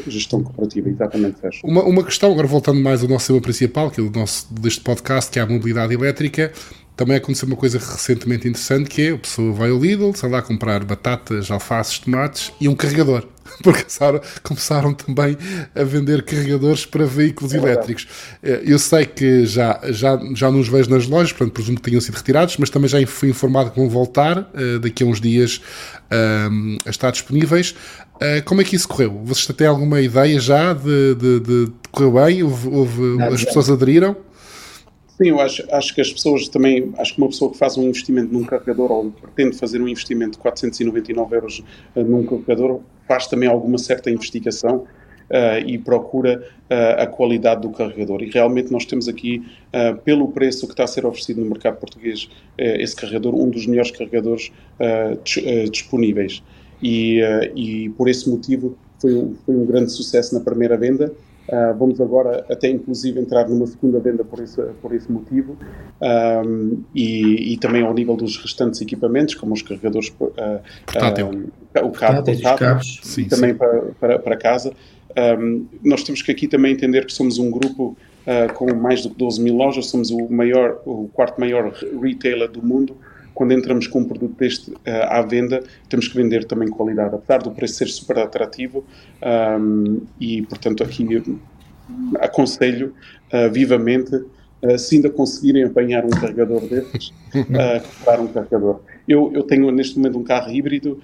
Gestão 0.07 0.43
cooperativa, 0.43 0.89
exatamente. 0.89 1.37
Uma, 1.65 1.83
uma 1.85 2.05
questão, 2.05 2.33
agora 2.33 2.47
voltando 2.47 2.81
mais 2.81 3.03
ao 3.03 3.09
nosso 3.09 3.29
tema 3.29 3.41
principal, 3.41 3.91
que 3.91 4.01
é 4.01 4.05
o 4.05 4.11
nosso 4.11 4.53
deste 4.53 4.81
podcast, 4.81 5.31
que 5.31 5.39
é 5.39 5.43
a 5.43 5.47
mobilidade 5.47 5.95
elétrica. 5.95 6.53
Também 6.97 7.17
aconteceu 7.17 7.47
uma 7.49 7.57
coisa 7.57 7.79
recentemente 7.79 8.47
interessante 8.47 8.91
que 8.91 9.03
é 9.03 9.11
a 9.13 9.19
pessoa 9.19 9.53
vai 9.53 9.71
ao 9.71 9.79
Lidl, 9.79 10.13
sai 10.15 10.29
lá 10.29 10.43
comprar 10.43 10.85
batatas, 10.85 11.51
alfaces, 11.51 12.01
tomates 12.01 12.53
e 12.61 12.69
um 12.69 12.75
carregador. 12.75 13.27
Porque 13.63 13.85
começaram 14.43 14.95
também 14.95 15.37
a 15.75 15.85
vender 15.85 16.23
carregadores 16.23 16.87
para 16.87 17.05
veículos 17.05 17.55
é 17.55 17.59
elétricos. 17.59 18.07
Eh, 18.43 18.63
eu 18.65 18.79
sei 18.79 19.07
que 19.07 19.45
já, 19.47 19.81
já, 19.91 20.19
já 20.35 20.51
nos 20.51 20.69
vejo 20.69 20.91
nas 20.91 21.07
lojas, 21.07 21.33
portanto 21.33 21.55
presumo 21.55 21.77
que 21.77 21.83
tenham 21.83 22.01
sido 22.01 22.15
retirados, 22.15 22.57
mas 22.57 22.71
também 22.71 22.89
já 22.89 23.05
fui 23.07 23.31
informado 23.31 23.71
que 23.71 23.79
vão 23.79 23.89
voltar 23.89 24.39
uh, 24.39 24.79
daqui 24.81 25.03
a 25.03 25.07
uns 25.07 25.21
dias 25.21 25.57
uh, 25.57 26.79
a 26.87 26.91
estar 26.91 27.11
disponíveis. 27.11 27.75
Uh, 28.17 28.45
como 28.45 28.61
é 28.61 28.65
que 28.65 28.77
isso 28.77 28.89
correu? 28.89 29.21
Vocês 29.25 29.47
têm 29.57 29.67
alguma 29.67 30.01
ideia 30.01 30.39
já 30.39 30.73
de, 30.73 31.15
de, 31.15 31.41
de, 31.41 31.73
correu 31.91 32.13
bem? 32.13 32.43
Houve, 32.43 32.69
houve, 32.69 33.23
as 33.23 33.45
pessoas 33.45 33.71
aderiram? 33.71 34.17
Sim, 35.17 35.29
eu 35.29 35.41
acho, 35.41 35.63
acho 35.71 35.95
que 35.95 36.01
as 36.01 36.11
pessoas 36.11 36.49
também, 36.49 36.93
acho 36.97 37.15
que 37.15 37.21
uma 37.21 37.29
pessoa 37.29 37.51
que 37.51 37.59
faz 37.59 37.77
um 37.77 37.85
investimento 37.85 38.33
num 38.33 38.45
carregador 38.45 38.91
ou 38.91 39.11
pretende 39.11 39.57
fazer 39.57 39.81
um 39.81 39.89
investimento 39.89 40.33
de 40.33 40.39
499 40.39 41.37
euros 41.37 41.63
num 41.95 42.25
carregador, 42.25 42.81
faz 43.11 43.27
também 43.27 43.49
alguma 43.49 43.77
certa 43.77 44.09
investigação 44.09 44.77
uh, 44.77 45.67
e 45.67 45.77
procura 45.77 46.47
uh, 46.71 47.03
a 47.03 47.07
qualidade 47.09 47.63
do 47.63 47.71
carregador. 47.71 48.23
E 48.23 48.31
realmente 48.31 48.71
nós 48.71 48.85
temos 48.85 49.09
aqui, 49.09 49.43
pelo 50.05 50.29
preço 50.29 50.65
que 50.69 50.73
está 50.75 50.85
a 50.85 50.87
ser 50.87 51.05
oferecido 51.05 51.41
no 51.41 51.49
mercado 51.49 51.77
português, 51.79 52.29
esse 52.57 52.95
carregador, 52.95 53.35
um 53.35 53.51
dos 53.51 53.67
melhores 53.67 53.91
carregadores 53.91 54.53
disponíveis. 55.73 56.41
E, 56.81 57.21
e 57.57 57.89
por 57.91 58.09
esse 58.09 58.31
motivo 58.31 58.77
foi 59.01 59.15
um, 59.15 59.35
foi 59.45 59.57
um 59.57 59.67
grande 59.67 59.91
sucesso 59.91 60.35
na 60.35 60.41
primeira 60.41 60.77
venda 60.77 61.13
Uh, 61.51 61.77
vamos 61.77 62.01
agora 62.01 62.47
até 62.49 62.69
inclusive 62.69 63.19
entrar 63.19 63.49
numa 63.49 63.67
segunda 63.67 63.99
venda 63.99 64.23
por 64.23 64.41
esse, 64.41 64.63
por 64.81 64.95
esse 64.95 65.11
motivo 65.11 65.57
um, 66.01 66.85
e, 66.95 67.55
e, 67.55 67.57
também 67.57 67.83
ao 67.83 67.93
nível 67.93 68.15
dos 68.15 68.37
restantes 68.37 68.81
equipamentos, 68.81 69.35
como 69.35 69.53
os 69.53 69.61
carregadores, 69.61 70.15
uh, 70.21 70.27
uh, 70.27 71.85
o 71.85 71.91
cabo 71.91 72.23
portátil, 72.23 72.79
e 73.19 73.25
também 73.25 73.51
sim. 73.51 73.57
Para, 73.57 73.81
para, 73.99 74.19
para, 74.21 74.37
casa. 74.37 74.73
Um, 75.41 75.67
nós 75.83 76.05
temos 76.05 76.23
que 76.23 76.31
aqui 76.31 76.47
também 76.47 76.73
entender 76.73 77.05
que 77.05 77.13
somos 77.13 77.37
um 77.39 77.51
grupo 77.51 77.97
com 78.55 78.73
mais 78.77 79.03
do 79.03 79.11
que 79.11 79.17
12 79.17 79.41
mil 79.43 79.57
lojas, 79.57 79.87
somos 79.87 80.11
o 80.11 80.29
maior, 80.31 80.81
o 80.87 81.09
quarto 81.13 81.41
maior 81.41 81.73
retailer 82.01 82.49
do 82.49 82.65
mundo 82.65 82.97
quando 83.41 83.53
entramos 83.53 83.87
com 83.87 84.01
um 84.01 84.05
produto 84.05 84.37
deste 84.37 84.71
uh, 84.71 84.77
à 85.09 85.23
venda, 85.23 85.65
temos 85.89 86.07
que 86.07 86.15
vender 86.15 86.45
também 86.45 86.69
qualidade, 86.69 87.15
apesar 87.15 87.39
do 87.39 87.51
preço 87.51 87.73
ser 87.73 87.89
super 87.89 88.19
atrativo 88.19 88.85
um, 89.59 90.03
e, 90.21 90.43
portanto, 90.43 90.85
aqui 90.85 91.07
aconselho 92.21 92.93
uh, 93.33 93.51
vivamente, 93.51 94.15
uh, 94.15 94.79
se 94.79 94.97
ainda 94.97 95.09
conseguirem 95.09 95.65
apanhar 95.65 96.05
um 96.05 96.11
carregador 96.11 96.61
destes, 96.67 97.15
uh, 97.35 97.81
comprar 97.97 98.21
um 98.21 98.27
carregador. 98.27 98.81
Eu, 99.09 99.31
eu 99.33 99.43
tenho 99.45 99.71
neste 99.71 99.97
momento 99.97 100.19
um 100.19 100.23
carro 100.23 100.53
híbrido, 100.53 101.01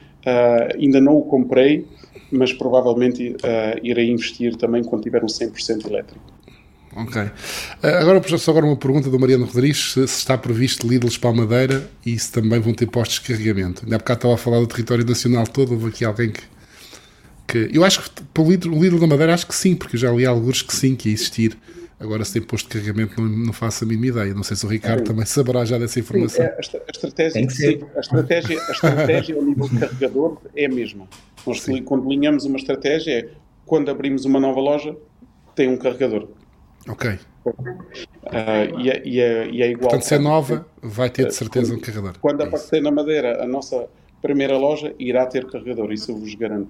ainda 0.78 1.00
não 1.00 1.16
o 1.16 1.22
comprei, 1.22 1.86
mas 2.30 2.52
provavelmente 2.52 3.34
irei 3.82 4.10
investir 4.10 4.56
também 4.56 4.84
quando 4.84 5.04
tiver 5.04 5.24
um 5.24 5.26
100% 5.26 5.86
elétrico. 5.86 6.35
Ok. 6.96 7.22
Eh, 7.82 7.88
agora, 7.98 8.22
só 8.38 8.50
agora 8.50 8.64
uma 8.64 8.76
pergunta 8.76 9.10
do 9.10 9.18
Mariano 9.18 9.44
Rodrigues: 9.44 9.92
se, 9.92 10.00
está 10.04 10.38
previsto 10.38 10.88
Lidl 10.88 11.08
para 11.20 11.30
a 11.30 11.32
Madeira 11.34 11.90
e 12.04 12.18
se 12.18 12.32
também 12.32 12.58
vão 12.58 12.72
ter 12.72 12.86
postos 12.86 13.20
de 13.20 13.28
carregamento. 13.28 13.82
Ainda 13.84 13.96
há 13.96 13.98
bocado 13.98 14.18
estava 14.18 14.34
a 14.34 14.38
falar 14.38 14.60
do 14.60 14.66
território 14.66 15.04
nacional 15.04 15.46
todo, 15.46 15.72
houve 15.72 15.88
aqui 15.88 16.04
alguém 16.06 16.30
que. 16.30 16.42
que 17.46 17.76
eu 17.76 17.84
acho 17.84 18.02
que 18.02 18.22
para 18.32 18.42
o 18.42 18.50
Lidl, 18.50 18.74
o 18.74 18.82
Lidl 18.82 18.98
da 18.98 19.06
Madeira, 19.06 19.34
acho 19.34 19.46
que 19.46 19.54
sim, 19.54 19.76
porque 19.76 19.96
eu 19.96 20.00
já 20.00 20.10
li 20.10 20.24
alguns 20.24 20.62
que 20.62 20.74
sim, 20.74 20.96
que 20.96 21.10
ia 21.10 21.14
existir. 21.14 21.58
Agora, 22.00 22.24
se 22.24 22.34
tem 22.34 22.42
posto 22.42 22.66
de 22.66 22.74
carregamento, 22.74 23.20
não, 23.20 23.28
não 23.28 23.52
faço 23.52 23.84
a 23.84 23.86
mínima 23.86 24.06
ideia. 24.06 24.34
Não 24.34 24.42
sei 24.42 24.56
se 24.56 24.64
o 24.64 24.68
Ricardo 24.68 25.00
sim. 25.00 25.04
também 25.04 25.24
saberá 25.26 25.64
já 25.64 25.78
dessa 25.78 26.00
informação. 26.00 26.44
Sim, 26.44 26.50
é, 26.50 26.52
a, 26.52 26.56
a, 26.56 26.90
estratégia, 26.90 27.50
sim, 27.50 27.80
a 27.94 28.00
estratégia, 28.00 28.60
a 28.60 28.72
estratégia 28.72 29.36
ao 29.36 29.42
nível 29.42 29.68
de 29.68 29.78
carregador 29.80 30.38
é 30.54 30.64
a 30.64 30.68
mesma. 30.68 31.08
Nós, 31.46 31.64
quando 31.84 32.06
alinhamos 32.06 32.44
uma 32.44 32.56
estratégia, 32.56 33.18
é 33.18 33.28
quando 33.66 33.90
abrimos 33.90 34.24
uma 34.24 34.40
nova 34.40 34.60
loja, 34.60 34.96
tem 35.54 35.68
um 35.68 35.76
carregador. 35.76 36.28
Ok. 36.88 37.18
Uh, 37.44 38.80
e, 38.80 38.90
é, 38.90 39.02
e, 39.04 39.20
é, 39.20 39.48
e, 39.48 39.62
é, 39.62 39.70
igual. 39.70 39.90
Portanto, 39.90 40.02
se 40.02 40.14
é 40.14 40.18
nova, 40.18 40.66
vai 40.82 41.10
ter 41.10 41.26
de 41.26 41.34
certeza 41.34 41.72
quando, 41.72 41.78
um 41.78 41.80
carregador. 41.80 42.18
Quando 42.20 42.40
é 42.42 42.46
aparecer 42.46 42.82
na 42.82 42.90
Madeira 42.90 43.42
a 43.42 43.46
nossa 43.46 43.88
primeira 44.20 44.56
loja, 44.56 44.94
irá 44.98 45.26
ter 45.26 45.46
carregador, 45.46 45.92
isso 45.92 46.10
eu 46.10 46.16
vos 46.16 46.34
garanto. 46.34 46.68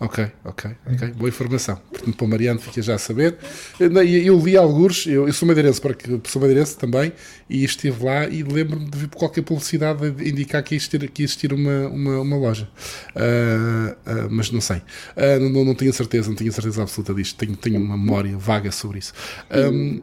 Ok, 0.00 0.30
ok, 0.44 0.70
ok. 0.92 1.08
Boa 1.12 1.28
informação. 1.28 1.76
Portanto, 1.90 2.16
para 2.16 2.24
o 2.24 2.28
Mariano 2.28 2.60
fica 2.60 2.80
já 2.80 2.94
a 2.94 2.98
saber. 2.98 3.36
Eu, 3.80 3.90
eu 4.02 4.38
li 4.38 4.56
alguns, 4.56 5.06
eu, 5.06 5.26
eu 5.26 5.32
sou 5.32 5.48
madeirense, 5.48 5.80
porque 5.80 6.20
sou 6.24 6.40
madeirense 6.40 6.78
também, 6.78 7.12
e 7.50 7.64
estive 7.64 8.04
lá 8.04 8.28
e 8.28 8.44
lembro-me 8.44 8.88
de 8.88 8.96
ver 8.96 9.08
qualquer 9.08 9.42
publicidade 9.42 10.06
indicar 10.24 10.62
que 10.62 10.74
ia 10.74 10.76
existir, 10.76 11.10
que 11.10 11.22
ia 11.22 11.24
existir 11.24 11.52
uma, 11.52 11.88
uma, 11.88 12.20
uma 12.20 12.36
loja. 12.36 12.68
Uh, 13.16 13.92
uh, 13.92 14.28
mas 14.30 14.52
não 14.52 14.60
sei. 14.60 14.76
Uh, 15.16 15.48
não, 15.50 15.64
não 15.64 15.74
tenho 15.74 15.92
certeza, 15.92 16.28
não 16.28 16.36
tenho 16.36 16.52
certeza 16.52 16.82
absoluta 16.82 17.12
disto. 17.12 17.36
Tenho, 17.36 17.56
tenho 17.56 17.80
uma 17.80 17.96
memória 17.96 18.36
vaga 18.38 18.70
sobre 18.70 19.00
isso. 19.00 19.12
Um, 19.50 20.00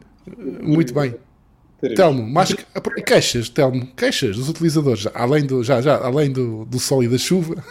muito 0.62 0.92
bem. 0.92 1.14
Telmo, 1.94 2.22
mais 2.26 2.54
queixas, 3.04 3.50
Telmo, 3.50 3.86
queixas 3.94 4.36
dos 4.36 4.48
utilizadores, 4.48 5.06
além 5.12 5.44
do, 5.44 5.62
já, 5.62 5.82
já, 5.82 5.96
além 5.96 6.32
do, 6.32 6.64
do 6.64 6.78
sol 6.78 7.04
e 7.04 7.08
da 7.08 7.18
chuva. 7.18 7.62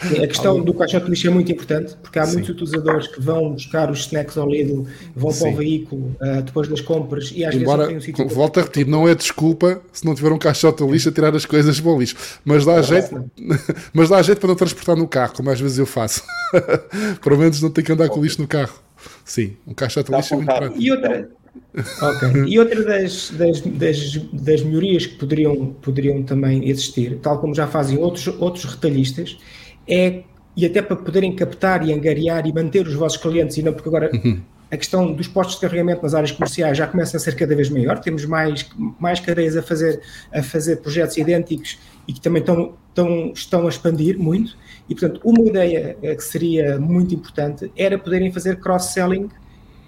a 0.00 0.26
questão 0.28 0.60
do 0.60 0.72
caixote 0.72 1.06
de 1.06 1.10
lixo 1.10 1.26
é 1.26 1.30
muito 1.30 1.50
importante, 1.50 1.96
porque 2.00 2.20
há 2.20 2.24
Sim. 2.24 2.34
muitos 2.34 2.50
utilizadores 2.50 3.08
que 3.08 3.20
vão 3.20 3.52
buscar 3.52 3.90
os 3.90 4.00
snacks 4.00 4.38
ao 4.38 4.48
Lidl, 4.48 4.86
vão 5.14 5.32
Sim. 5.32 5.40
para 5.40 5.50
o 5.50 5.56
veículo 5.56 6.16
uh, 6.20 6.42
depois 6.42 6.68
das 6.68 6.80
compras 6.80 7.32
e 7.34 7.44
às 7.44 7.54
Embora, 7.54 7.78
vezes 7.78 7.78
não 7.78 7.86
têm 7.88 7.96
um 7.96 8.00
sítio. 8.00 8.28
Volto 8.28 8.60
a 8.60 8.62
repetir, 8.62 8.86
não 8.86 9.08
é 9.08 9.14
desculpa 9.14 9.82
se 9.92 10.06
não 10.06 10.14
tiver 10.14 10.30
um 10.30 10.38
caixote 10.38 10.84
de 10.84 10.90
lixo 10.90 11.08
a 11.08 11.12
tirar 11.12 11.34
as 11.34 11.44
coisas 11.44 11.80
para 11.80 11.90
o 11.90 11.98
lixo, 11.98 12.14
mas 12.44 12.64
dá, 12.64 12.76
não, 12.76 12.82
jeito, 12.84 13.30
mas 13.92 14.08
dá 14.08 14.22
jeito 14.22 14.38
para 14.38 14.48
não 14.48 14.56
transportar 14.56 14.96
no 14.96 15.08
carro, 15.08 15.32
como 15.34 15.50
às 15.50 15.60
vezes 15.60 15.78
eu 15.78 15.86
faço. 15.86 16.22
Pelo 17.20 17.38
menos 17.38 17.60
não 17.60 17.70
tenho 17.70 17.84
que 17.84 17.92
andar 17.92 18.08
com 18.08 18.22
lixo 18.22 18.40
no 18.40 18.46
carro. 18.46 18.74
Sim, 19.24 19.56
um 19.66 19.74
caixote 19.74 20.12
de 20.12 20.16
lixo 20.16 20.34
é 20.34 20.36
muito 20.36 20.54
prático. 20.54 20.80
E 20.80 20.92
outra 20.92 21.28
Ok. 22.00 22.44
E 22.46 22.58
outra 22.58 22.84
das, 22.84 23.30
das, 23.30 23.60
das, 23.60 24.16
das, 24.32 24.62
melhorias 24.62 25.06
que 25.06 25.16
poderiam, 25.16 25.66
poderiam 25.82 26.22
também 26.22 26.68
existir, 26.68 27.18
tal 27.20 27.40
como 27.40 27.54
já 27.54 27.66
fazem 27.66 27.98
outros, 27.98 28.28
outros 28.38 28.64
retalhistas, 28.64 29.38
é, 29.88 30.22
e 30.56 30.64
até 30.64 30.80
para 30.80 30.96
poderem 30.96 31.34
captar 31.34 31.86
e 31.86 31.92
angariar 31.92 32.46
e 32.46 32.52
manter 32.52 32.86
os 32.86 32.94
vossos 32.94 33.18
clientes, 33.18 33.56
e 33.56 33.62
não 33.62 33.72
porque 33.72 33.88
agora 33.88 34.10
uhum. 34.14 34.40
a 34.70 34.76
questão 34.76 35.12
dos 35.12 35.26
postos 35.26 35.56
de 35.56 35.62
carregamento 35.62 36.02
nas 36.02 36.14
áreas 36.14 36.30
comerciais 36.30 36.78
já 36.78 36.86
começa 36.86 37.16
a 37.16 37.20
ser 37.20 37.34
cada 37.34 37.56
vez 37.56 37.68
maior, 37.68 37.98
temos 37.98 38.24
mais, 38.24 38.64
mais 39.00 39.18
cadeias 39.18 39.56
a 39.56 39.62
fazer, 39.62 40.00
a 40.32 40.42
fazer 40.42 40.76
projetos 40.76 41.16
idênticos 41.16 41.78
e 42.06 42.12
que 42.12 42.20
também 42.20 42.40
estão, 42.40 42.74
estão, 42.88 43.32
estão 43.34 43.66
a 43.66 43.68
expandir 43.68 44.16
muito, 44.16 44.56
e 44.88 44.94
portanto 44.94 45.20
uma 45.24 45.40
ideia 45.40 45.96
que 46.00 46.22
seria 46.22 46.78
muito 46.78 47.14
importante 47.14 47.70
era 47.76 47.98
poderem 47.98 48.30
fazer 48.30 48.60
cross-selling 48.60 49.28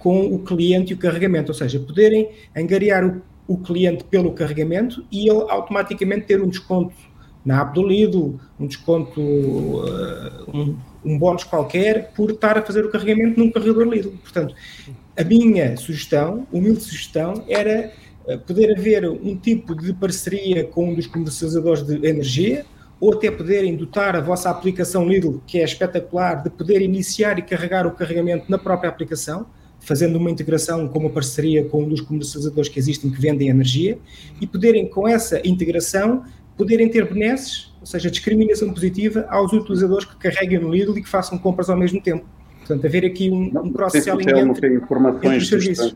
com 0.06 0.32
o 0.32 0.38
cliente 0.38 0.92
e 0.92 0.94
o 0.94 0.98
carregamento, 0.98 1.50
ou 1.50 1.54
seja, 1.58 1.80
poderem 1.80 2.30
angariar 2.56 3.04
o, 3.04 3.22
o 3.48 3.58
cliente 3.58 4.04
pelo 4.04 4.30
carregamento 4.30 5.04
e 5.10 5.28
ele 5.28 5.44
automaticamente 5.50 6.26
ter 6.26 6.40
um 6.40 6.46
desconto 6.46 6.94
na 7.44 7.60
app 7.60 7.74
do 7.74 7.84
Lidl, 7.84 8.38
um 8.60 8.68
desconto, 8.68 9.20
uh, 9.20 10.44
um, 10.46 10.76
um 11.04 11.18
bónus 11.18 11.42
qualquer 11.42 12.12
por 12.14 12.30
estar 12.30 12.56
a 12.56 12.62
fazer 12.62 12.84
o 12.84 12.88
carregamento 12.88 13.40
num 13.40 13.50
carregador 13.50 13.88
Lidl. 13.88 14.10
Portanto, 14.22 14.54
a 15.16 15.24
minha 15.24 15.76
sugestão, 15.76 16.46
humilde 16.52 16.82
sugestão, 16.82 17.42
era 17.48 17.90
uh, 18.28 18.38
poder 18.38 18.78
haver 18.78 19.10
um 19.10 19.34
tipo 19.34 19.74
de 19.74 19.92
parceria 19.92 20.62
com 20.62 20.90
um 20.90 20.94
dos 20.94 21.08
comercializadores 21.08 21.82
de 21.82 22.06
energia, 22.06 22.64
ou 23.00 23.12
até 23.12 23.28
poderem 23.28 23.74
dotar 23.74 24.14
a 24.14 24.20
vossa 24.20 24.50
aplicação 24.50 25.04
Lidl, 25.04 25.42
que 25.48 25.58
é 25.58 25.64
espetacular, 25.64 26.44
de 26.44 26.50
poder 26.50 26.80
iniciar 26.80 27.40
e 27.40 27.42
carregar 27.42 27.88
o 27.88 27.90
carregamento 27.90 28.48
na 28.48 28.56
própria 28.56 28.88
aplicação, 28.88 29.46
fazendo 29.86 30.16
uma 30.16 30.28
integração 30.28 30.88
com 30.88 30.98
uma 30.98 31.10
parceria 31.10 31.64
com 31.64 31.84
um 31.84 31.88
dos 31.88 32.00
comercializadores 32.00 32.68
que 32.68 32.76
existem 32.76 33.08
que 33.08 33.20
vendem 33.20 33.48
energia 33.48 33.96
e 34.40 34.46
poderem, 34.46 34.88
com 34.88 35.06
essa 35.06 35.40
integração, 35.46 36.24
poderem 36.56 36.88
ter 36.88 37.08
benesses, 37.08 37.72
ou 37.80 37.86
seja, 37.86 38.10
discriminação 38.10 38.74
positiva 38.74 39.24
aos 39.28 39.52
utilizadores 39.52 40.04
que 40.04 40.16
carreguem 40.16 40.58
no 40.58 40.74
Lidl 40.74 40.98
e 40.98 41.02
que 41.02 41.08
façam 41.08 41.38
compras 41.38 41.70
ao 41.70 41.76
mesmo 41.76 42.00
tempo. 42.00 42.26
Portanto, 42.58 42.84
haver 42.84 43.04
aqui 43.04 43.30
um, 43.30 43.44
um 43.62 43.72
cross-selling 43.72 44.28
entre, 44.28 44.74
entre 44.74 45.36
os 45.36 45.48
serviços. 45.48 45.94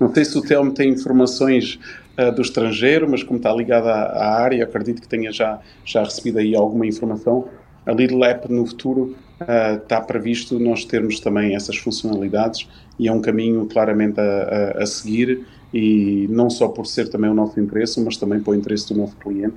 Não 0.00 0.12
sei 0.12 0.24
se 0.24 0.36
o 0.36 0.42
Telmo 0.42 0.72
tem 0.72 0.90
informações 0.90 1.78
uh, 2.18 2.34
do 2.34 2.42
estrangeiro, 2.42 3.08
mas 3.08 3.22
como 3.22 3.36
está 3.36 3.54
ligado 3.54 3.86
à, 3.86 4.02
à, 4.02 4.42
área, 4.42 4.64
acredito 4.64 5.00
que 5.00 5.06
tenha 5.06 5.30
já, 5.30 5.60
já 5.84 6.02
recebido 6.02 6.40
aí 6.40 6.56
alguma 6.56 6.84
informação. 6.84 7.46
A 7.86 7.92
Lidl 7.92 8.24
App 8.24 8.52
no 8.52 8.66
futuro 8.66 9.14
uh, 9.40 9.76
está 9.76 10.00
previsto 10.00 10.58
nós 10.58 10.84
termos 10.84 11.20
também 11.20 11.54
essas 11.54 11.76
funcionalidades 11.76 12.68
e 12.98 13.08
é 13.08 13.12
um 13.12 13.20
caminho 13.20 13.66
claramente 13.66 14.20
a, 14.20 14.74
a, 14.78 14.82
a, 14.82 14.86
seguir 14.86 15.46
e 15.72 16.26
não 16.30 16.48
só 16.48 16.68
por 16.68 16.86
ser 16.86 17.08
também 17.08 17.30
o 17.30 17.34
nosso 17.34 17.58
interesse, 17.58 18.00
mas 18.00 18.16
também 18.16 18.40
para 18.40 18.52
o 18.52 18.54
interesse 18.54 18.92
do 18.92 18.98
nosso 18.98 19.16
cliente. 19.16 19.56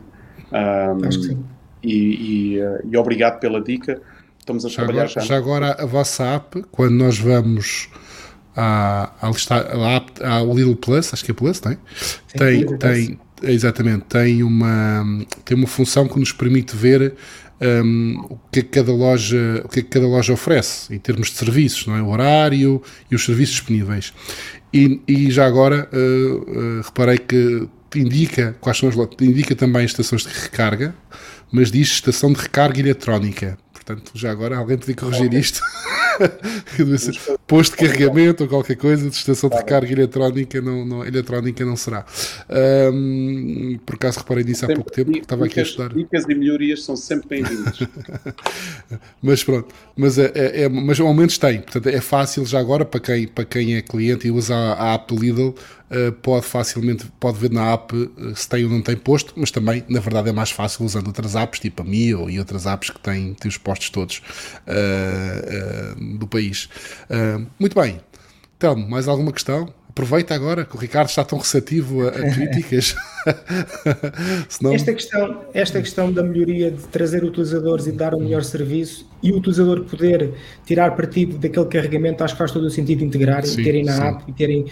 Um, 0.52 1.08
Acho 1.08 1.20
que 1.20 1.28
sim. 1.28 1.40
E, 1.84 2.56
e, 2.56 2.62
uh, 2.62 2.80
e, 2.92 2.98
obrigado 2.98 3.40
pela 3.40 3.62
dica. 3.62 4.02
Estamos 4.40 4.66
a 4.66 4.70
já 4.70 4.76
trabalhar 4.76 5.04
agora, 5.04 5.10
já. 5.10 5.22
Já 5.22 5.38
agora 5.38 5.72
a 5.80 5.86
vossa 5.86 6.24
app, 6.24 6.64
quando 6.72 6.94
nós 6.94 7.20
vamos 7.20 7.90
à, 8.56 9.12
à, 9.22 9.30
à, 10.24 10.38
ao 10.40 10.54
Little 10.56 10.76
Plus, 10.76 11.14
acho 11.14 11.24
que 11.24 11.32
é 11.32 11.34
Plus, 11.34 11.60
tem? 11.60 11.78
Sim, 11.96 12.38
tem, 12.38 12.78
tem, 12.78 13.20
exatamente, 13.44 14.06
tem 14.06 14.42
uma, 14.42 15.06
tem 15.46 15.56
uma 15.56 15.68
função 15.68 16.08
que 16.08 16.20
nos 16.20 16.32
permite 16.32 16.76
ver 16.76 17.14
um, 17.62 18.26
o 18.30 18.40
que 18.52 18.60
é 18.60 18.62
que 18.62 18.70
cada 18.70 18.92
loja 18.92 19.62
o 19.66 19.68
que 19.68 19.80
é 19.80 19.84
que 19.84 19.90
cada 19.90 20.08
loja 20.08 20.34
oferece 20.34 20.94
em 20.94 21.00
termos 21.00 21.30
de 21.30 21.38
serviços 21.38 21.88
não 21.88 21.96
é? 21.96 22.02
O 22.02 22.10
horário 22.10 22.82
e 23.10 23.16
os 23.16 23.26
serviços 23.26 23.56
disponíveis. 23.56 24.14
E, 24.74 25.02
e 25.08 25.32
já 25.32 25.46
agora 25.46 25.90
uh, 25.92 26.36
uh, 26.36 26.82
reparei 26.84 27.18
que 27.18 27.68
indica 27.96 28.56
quais 28.60 28.78
são 28.78 28.90
as 28.90 28.96
indica 29.22 29.56
também 29.56 29.86
estações 29.86 30.24
de 30.24 30.30
recarga 30.30 30.94
mas 31.52 31.72
diz 31.72 31.88
estação 31.88 32.34
de 32.34 32.40
recarga 32.40 32.80
eletrónica 32.80 33.58
portanto 33.88 34.12
já 34.14 34.32
agora 34.32 34.58
alguém 34.58 34.78
podia 34.78 34.96
corrigir 34.96 35.34
isto 35.34 35.62
posto 37.48 37.78
de 37.78 37.78
carregamento 37.78 38.44
ou 38.44 38.50
qualquer 38.50 38.76
coisa 38.76 39.10
de 39.10 39.16
estação 39.16 39.50
de 39.50 39.56
recarga 39.56 39.90
eletrónica 39.90 40.62
não, 40.62 40.84
não, 40.84 41.06
eletrónica 41.06 41.64
não 41.64 41.78
será. 41.78 42.06
Um, 42.92 43.80
por 43.86 43.96
acaso 43.96 44.20
reparei 44.20 44.44
nisso 44.44 44.66
há 44.66 44.74
pouco 44.74 44.92
tempo, 44.92 45.18
estava 45.18 45.46
aqui 45.46 45.60
a 45.60 45.64
estudar. 45.64 45.94
Dicas 45.94 46.26
e 46.28 46.36
melhorias 46.36 46.84
são 46.84 46.96
sempre 46.96 47.30
bem-vindas. 47.30 47.80
mas 49.22 49.44
pronto, 49.44 49.74
mas, 49.96 50.18
é, 50.18 50.32
é, 50.34 50.64
é, 50.64 50.70
mas 50.70 51.00
ao 51.00 51.14
menos 51.14 51.38
tem, 51.38 51.62
portanto 51.62 51.88
é 51.88 52.02
fácil 52.02 52.46
já 52.46 52.60
agora 52.60 52.84
para 52.84 53.00
quem, 53.00 53.28
para 53.28 53.46
quem 53.46 53.76
é 53.76 53.82
cliente 53.82 54.28
e 54.28 54.32
usa 54.32 54.56
a, 54.56 54.92
a 54.92 54.94
app 54.96 55.14
do 55.14 55.22
Lidl 55.22 55.56
pode 56.22 56.46
facilmente 56.46 57.06
pode 57.20 57.38
ver 57.38 57.52
na 57.52 57.74
app 57.74 57.96
uh, 57.96 58.36
se 58.36 58.48
tem 58.48 58.64
ou 58.64 58.70
não 58.70 58.82
tem 58.82 58.96
posto, 58.96 59.34
mas 59.38 59.52
também 59.52 59.84
na 59.88 60.00
verdade 60.00 60.30
é 60.30 60.32
mais 60.34 60.52
fácil 60.52 60.86
usando 60.86 61.08
outras 61.08 61.36
apps, 61.36 61.60
tipo 61.60 61.82
a 61.82 61.86
Mio 61.86 62.30
e 62.30 62.40
outras 62.40 62.66
apps 62.66 62.90
que 62.90 63.00
têm, 63.00 63.34
têm 63.34 63.50
os 63.50 63.58
postos 63.58 63.90
todos 63.90 64.22
uh, 64.68 66.18
do 66.18 66.28
país. 66.28 66.70
muito 67.60 67.80
bem. 67.80 68.02
Telmo, 68.60 68.90
mais 68.90 69.08
alguma 69.08 69.32
questão? 69.32 69.72
Aproveita 69.98 70.36
agora 70.36 70.64
que 70.64 70.76
o 70.76 70.80
Ricardo 70.80 71.10
está 71.10 71.24
tão 71.24 71.40
receptivo 71.40 72.08
a, 72.08 72.10
a 72.10 72.30
críticas. 72.30 72.96
Senão... 74.48 74.74
esta, 74.74 74.94
questão, 74.94 75.42
esta 75.54 75.82
questão 75.82 76.14
da 76.14 76.22
melhoria 76.22 76.70
de 76.70 76.84
trazer 76.84 77.24
utilizadores 77.24 77.88
e 77.88 77.92
dar 77.92 78.14
um 78.14 78.20
melhor 78.20 78.44
serviço 78.44 79.10
e 79.24 79.32
o 79.32 79.38
utilizador 79.38 79.84
poder 79.86 80.34
tirar 80.66 80.96
partido 80.96 81.40
daquele 81.40 81.66
carregamento, 81.66 82.24
acho 82.24 82.36
que 82.36 82.38
faz 82.38 82.52
todo 82.52 82.66
o 82.66 82.70
sentido 82.70 83.04
integrar 83.04 83.44
e 83.44 83.64
terem 83.64 83.84
na 83.84 83.94
sim. 83.94 84.02
app 84.04 84.24
e 84.28 84.34
terem 84.34 84.66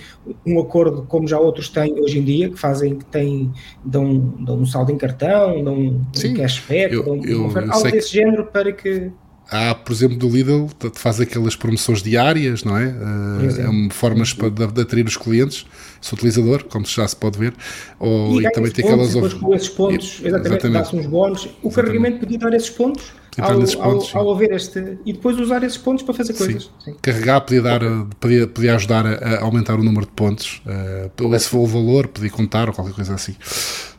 um 0.46 0.60
acordo 0.60 1.04
como 1.08 1.28
já 1.28 1.40
outros 1.40 1.70
têm 1.70 2.00
hoje 2.00 2.20
em 2.20 2.24
dia, 2.24 2.50
que 2.50 2.60
fazem 2.60 2.96
que 2.96 3.06
têm, 3.06 3.52
dão, 3.84 4.20
dão 4.40 4.60
um 4.60 4.66
saldo 4.66 4.92
em 4.92 4.98
cartão, 4.98 5.64
dão 5.64 5.76
um 5.76 6.06
cashback, 6.38 6.94
eu, 6.94 7.04
dão 7.04 7.26
eu, 7.26 7.50
eu 7.50 7.72
algo 7.72 7.92
desse 7.92 8.12
que... 8.12 8.14
género 8.14 8.46
para 8.46 8.72
que 8.72 9.12
Há, 9.50 9.76
por 9.76 9.94
exemplo, 9.94 10.18
do 10.18 10.28
Lidl, 10.28 10.68
faz 10.96 11.22
aquelas 11.22 11.56
promoções 11.56 12.02
diárias, 12.02 12.64
não 12.64 12.78
é? 12.78 12.88
Uh, 12.88 13.62
é 13.62 13.70
uma 13.70 13.92
formas 13.92 14.34
para, 14.34 14.50
de, 14.50 14.68
de, 14.68 14.82
atrair 14.82 15.06
os 15.06 15.18
clientes, 15.18 15.68
esse 16.02 16.14
utilizador, 16.14 16.64
como 16.64 16.86
já 16.86 17.08
se 17.08 17.16
pode 17.16 17.38
ver. 17.38 17.54
Ou, 18.00 18.42
e, 18.42 18.46
e 18.46 18.52
também 18.52 18.72
tem 18.72 18.86
aquelas. 18.86 19.34
Com 19.36 19.54
esses 19.54 19.70
pontos, 19.70 20.22
exatamente, 20.24 20.70
dá-se 20.70 20.96
uns 20.96 21.06
bónus. 21.06 21.48
O 21.62 21.72
carregamento 21.72 22.20
podia 22.20 22.40
dar 22.40 22.54
esses 22.54 22.70
pontos. 22.70 23.14
Ao, 23.38 23.54
pontos, 23.54 24.16
ao, 24.16 24.22
ao, 24.22 24.34
haver 24.34 24.54
este 24.54 24.98
e 25.06 25.12
depois 25.12 25.38
usar 25.38 25.62
esses 25.62 25.78
pontos 25.78 26.04
para 26.04 26.14
fazer 26.14 26.34
coisas. 26.34 26.64
Sim. 26.64 26.92
Sim. 26.92 26.96
Carregar 27.02 27.42
podia, 27.42 27.62
dar, 27.62 27.82
podia, 28.18 28.48
podia 28.48 28.76
ajudar 28.76 29.06
a, 29.06 29.42
aumentar 29.42 29.76
o 29.76 29.84
número 29.84 30.06
de 30.06 30.14
pontos, 30.14 30.62
uh, 30.66 31.40
se 31.40 31.50
for 31.50 31.60
o 31.60 31.68
valor, 31.68 32.08
podia 32.08 32.30
contar 32.30 32.70
ou 32.70 32.74
qualquer 32.74 32.94
coisa 32.94 33.14
assim. 33.14 33.36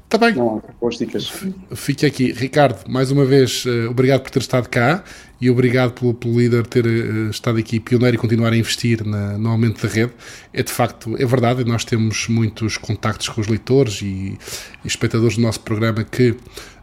Está 0.06 0.18
bem. 0.18 0.36
Não, 0.36 0.62
boas 0.80 0.98
dicas. 0.98 1.32
Fique 1.74 2.06
aqui. 2.06 2.30
Ricardo, 2.30 2.88
mais 2.88 3.10
uma 3.10 3.24
vez, 3.24 3.64
uh, 3.66 3.90
obrigado 3.90 4.22
por 4.22 4.30
ter 4.30 4.38
estado 4.38 4.68
cá 4.68 5.02
e 5.40 5.50
obrigado 5.50 5.92
pelo, 5.94 6.14
pelo 6.14 6.38
líder 6.38 6.64
ter 6.64 6.86
uh, 6.86 7.28
estado 7.28 7.58
aqui 7.58 7.80
pioneiro 7.80 8.14
e 8.14 8.18
continuar 8.18 8.52
a 8.52 8.56
investir 8.56 9.04
na, 9.04 9.36
no 9.36 9.50
aumento 9.50 9.84
da 9.84 9.92
rede. 9.92 10.12
É 10.52 10.62
de 10.62 10.70
facto, 10.70 11.16
é 11.20 11.26
verdade, 11.26 11.64
nós 11.64 11.84
temos 11.84 12.28
muitos 12.28 12.78
contactos 12.78 13.28
com 13.28 13.40
os 13.40 13.48
leitores 13.48 14.00
e, 14.00 14.38
e 14.84 14.86
espectadores 14.86 15.36
do 15.36 15.42
nosso 15.42 15.58
programa 15.60 16.04
que 16.04 16.36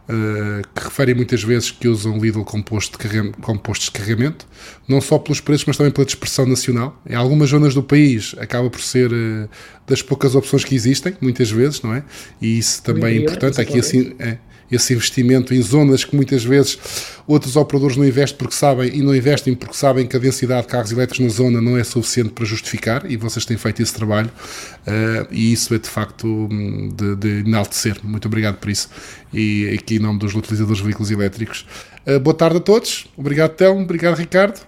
Uh, 0.06 0.60
que 0.74 0.84
referem 0.84 1.14
muitas 1.14 1.42
vezes 1.42 1.70
que 1.70 1.88
usam 1.88 2.18
Lidl 2.18 2.44
como, 2.44 2.62
posto 2.62 2.98
de 2.98 3.32
postos 3.62 3.86
de 3.86 3.92
carregamento, 3.92 4.46
não 4.86 5.00
só 5.00 5.18
pelos 5.18 5.40
preços, 5.40 5.64
mas 5.66 5.78
também 5.78 5.90
pela 5.90 6.04
dispersão 6.04 6.44
nacional. 6.44 7.00
Em 7.08 7.14
algumas 7.14 7.48
zonas 7.48 7.72
do 7.72 7.82
país 7.82 8.34
acaba 8.38 8.68
por 8.68 8.82
ser 8.82 9.10
uh, 9.10 9.48
das 9.86 10.02
poucas 10.02 10.34
opções 10.34 10.62
que 10.62 10.74
existem, 10.74 11.16
muitas 11.22 11.50
vezes, 11.50 11.80
não 11.80 11.94
é? 11.94 12.04
E 12.38 12.58
isso 12.58 12.82
também 12.82 13.16
é 13.16 13.20
importante. 13.22 13.58
Aqui 13.58 13.78
assim, 13.78 14.14
é, 14.18 14.36
esse 14.70 14.92
investimento 14.92 15.54
em 15.54 15.60
zonas 15.60 16.04
que 16.04 16.14
muitas 16.14 16.44
vezes 16.44 16.78
outros 17.26 17.56
operadores 17.56 17.96
não 17.96 18.04
investem 18.04 18.38
porque 18.38 18.54
sabem 18.54 18.94
e 18.94 19.02
não 19.02 19.14
investem 19.14 19.54
porque 19.54 19.74
sabem 19.74 20.06
que 20.06 20.16
a 20.16 20.18
densidade 20.18 20.62
de 20.62 20.68
carros 20.68 20.92
elétricos 20.92 21.24
na 21.24 21.28
zona 21.30 21.60
não 21.60 21.76
é 21.76 21.84
suficiente 21.84 22.30
para 22.30 22.44
justificar 22.44 23.10
e 23.10 23.16
vocês 23.16 23.44
têm 23.44 23.56
feito 23.56 23.82
esse 23.82 23.94
trabalho 23.94 24.28
uh, 24.28 25.26
e 25.30 25.52
isso 25.52 25.74
é 25.74 25.78
de 25.78 25.88
facto 25.88 26.26
hum, 26.26 26.88
de, 26.94 27.16
de, 27.16 27.48
enaltecer. 27.48 27.98
Muito 28.02 28.26
obrigado 28.26 28.56
por 28.56 28.68
isso 28.68 28.88
e 29.32 29.76
aqui 29.78 29.96
em 29.96 30.00
nome 30.00 30.18
dos 30.18 30.34
utilizadores 30.34 30.78
de 30.78 30.84
veículos 30.84 31.10
elétricos. 31.10 31.66
Uh, 32.06 32.20
boa 32.20 32.34
tarde 32.34 32.58
a 32.58 32.60
todos. 32.60 33.06
Obrigado, 33.16 33.52
Telmo. 33.52 33.82
Obrigado, 33.82 34.16
Ricardo. 34.16 34.60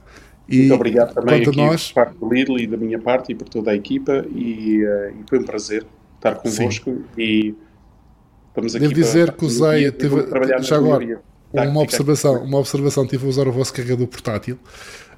E 0.49 0.59
Muito 0.61 0.75
obrigado 0.75 1.13
também 1.13 1.43
aqui 1.43 1.57
nós. 1.57 1.89
por 1.89 1.95
parte 1.95 2.19
do 2.19 2.33
Lidl 2.33 2.59
e 2.59 2.67
da 2.69 2.77
minha 2.77 3.01
parte 3.01 3.33
e 3.33 3.35
por 3.35 3.49
toda 3.49 3.73
a 3.73 3.75
equipa 3.75 4.25
e, 4.33 4.85
uh, 4.85 5.11
e 5.11 5.25
foi 5.29 5.41
um 5.41 5.45
prazer 5.45 5.85
estar 6.17 6.37
convosco 6.37 6.91
Sim. 6.91 7.05
e 7.19 7.55
estamos 8.57 8.73
Devo 8.73 8.93
dizer 8.93 9.33
que 9.33 9.45
usei, 9.45 9.91
teve, 9.93 10.17
já 10.63 10.77
agora, 10.77 11.21
uma 11.53 11.81
observação, 11.83 12.43
uma 12.43 12.59
observação, 12.59 13.07
tive 13.07 13.27
a 13.27 13.29
usar 13.29 13.47
o 13.47 13.53
vosso 13.53 13.73
carregador 13.73 14.07
portátil 14.07 14.59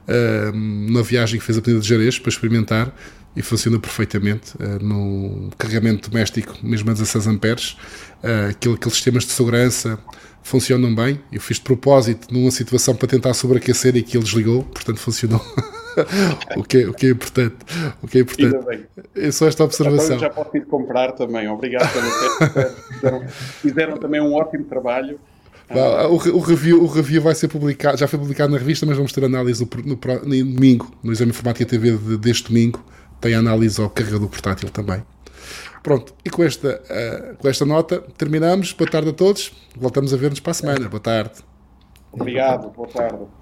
uh, 0.09 0.93
na 0.93 1.03
viagem 1.03 1.39
que 1.39 1.45
fez 1.45 1.59
a 1.59 1.63
Penida 1.63 1.81
de 1.81 1.89
Jerez 1.89 2.19
para 2.19 2.31
experimentar 2.31 2.95
e 3.37 3.43
funciona 3.43 3.79
perfeitamente 3.79 4.55
uh, 4.57 4.85
no 4.85 5.51
carregamento 5.57 6.11
doméstico, 6.11 6.57
mesmo 6.63 6.91
a 6.91 6.93
16 6.93 7.27
amperes, 7.27 7.77
uh, 8.23 8.51
aquele, 8.51 8.75
aqueles 8.75 8.95
sistemas 8.95 9.25
de 9.25 9.33
segurança 9.33 9.99
funcionam 10.43 10.95
bem. 10.95 11.21
Eu 11.33 11.41
fiz 11.41 11.59
de 11.59 11.63
propósito 11.63 12.33
numa 12.33 12.51
situação 12.51 12.95
para 12.95 13.09
tentar 13.09 13.35
sobreaquecer 13.35 13.97
e 13.97 14.03
que 14.03 14.17
ele 14.17 14.25
desligou, 14.25 14.63
portanto 14.65 14.99
funcionou. 14.99 15.41
o, 16.57 16.63
que 16.63 16.79
é, 16.79 16.89
o 16.89 16.95
que 16.95 17.07
é 17.07 17.11
importante. 17.11 17.57
O 18.03 18.07
que 18.07 18.19
é 18.19 18.21
importante. 18.23 18.87
É 19.15 19.31
só 19.31 19.47
esta 19.47 19.65
observação. 19.65 20.17
Então 20.17 20.19
já 20.19 20.31
posso 20.31 20.57
ir 20.57 20.67
comprar 20.67 21.13
também. 21.13 21.49
Obrigado 21.49 21.91
pelo 21.93 22.71
fizeram, 22.93 23.29
fizeram 23.29 23.97
também 23.97 24.21
um 24.21 24.35
ótimo 24.35 24.65
trabalho. 24.65 25.19
O, 25.71 26.15
o, 26.15 26.39
review, 26.41 26.83
o 26.83 26.87
review 26.87 27.21
vai 27.21 27.35
ser 27.35 27.49
publicado, 27.49 27.99
já 27.99 28.09
foi 28.09 28.19
publicado 28.19 28.51
na 28.51 28.59
revista, 28.59 28.87
mas 28.87 28.97
vamos 28.97 29.13
ter 29.13 29.23
análise 29.23 29.63
no, 29.63 29.83
no, 29.83 29.99
no 30.25 30.55
domingo, 30.55 30.91
no 31.03 31.13
Exame 31.13 31.31
Informática 31.31 31.67
TV 31.67 31.93
de, 31.93 32.17
deste 32.17 32.49
domingo. 32.49 32.83
Tem 33.21 33.35
análise 33.35 33.81
ao 33.81 33.91
carregador 33.91 34.29
portátil 34.29 34.71
também. 34.71 35.03
Pronto, 35.83 36.15
e 36.25 36.31
com 36.31 36.43
esta, 36.43 36.81
uh, 36.91 37.37
com 37.37 37.49
esta 37.49 37.65
nota 37.65 38.01
terminamos. 38.17 38.73
Boa 38.73 38.91
tarde 38.91 39.11
a 39.11 39.13
todos. 39.13 39.53
Voltamos 39.77 40.13
a 40.13 40.17
ver-nos 40.17 40.41
para 40.41 40.51
a 40.51 40.55
semana. 40.55 40.89
Boa 40.89 41.01
tarde. 41.01 41.41
Obrigado, 42.13 42.71
boa 42.71 42.89
tarde. 42.89 43.38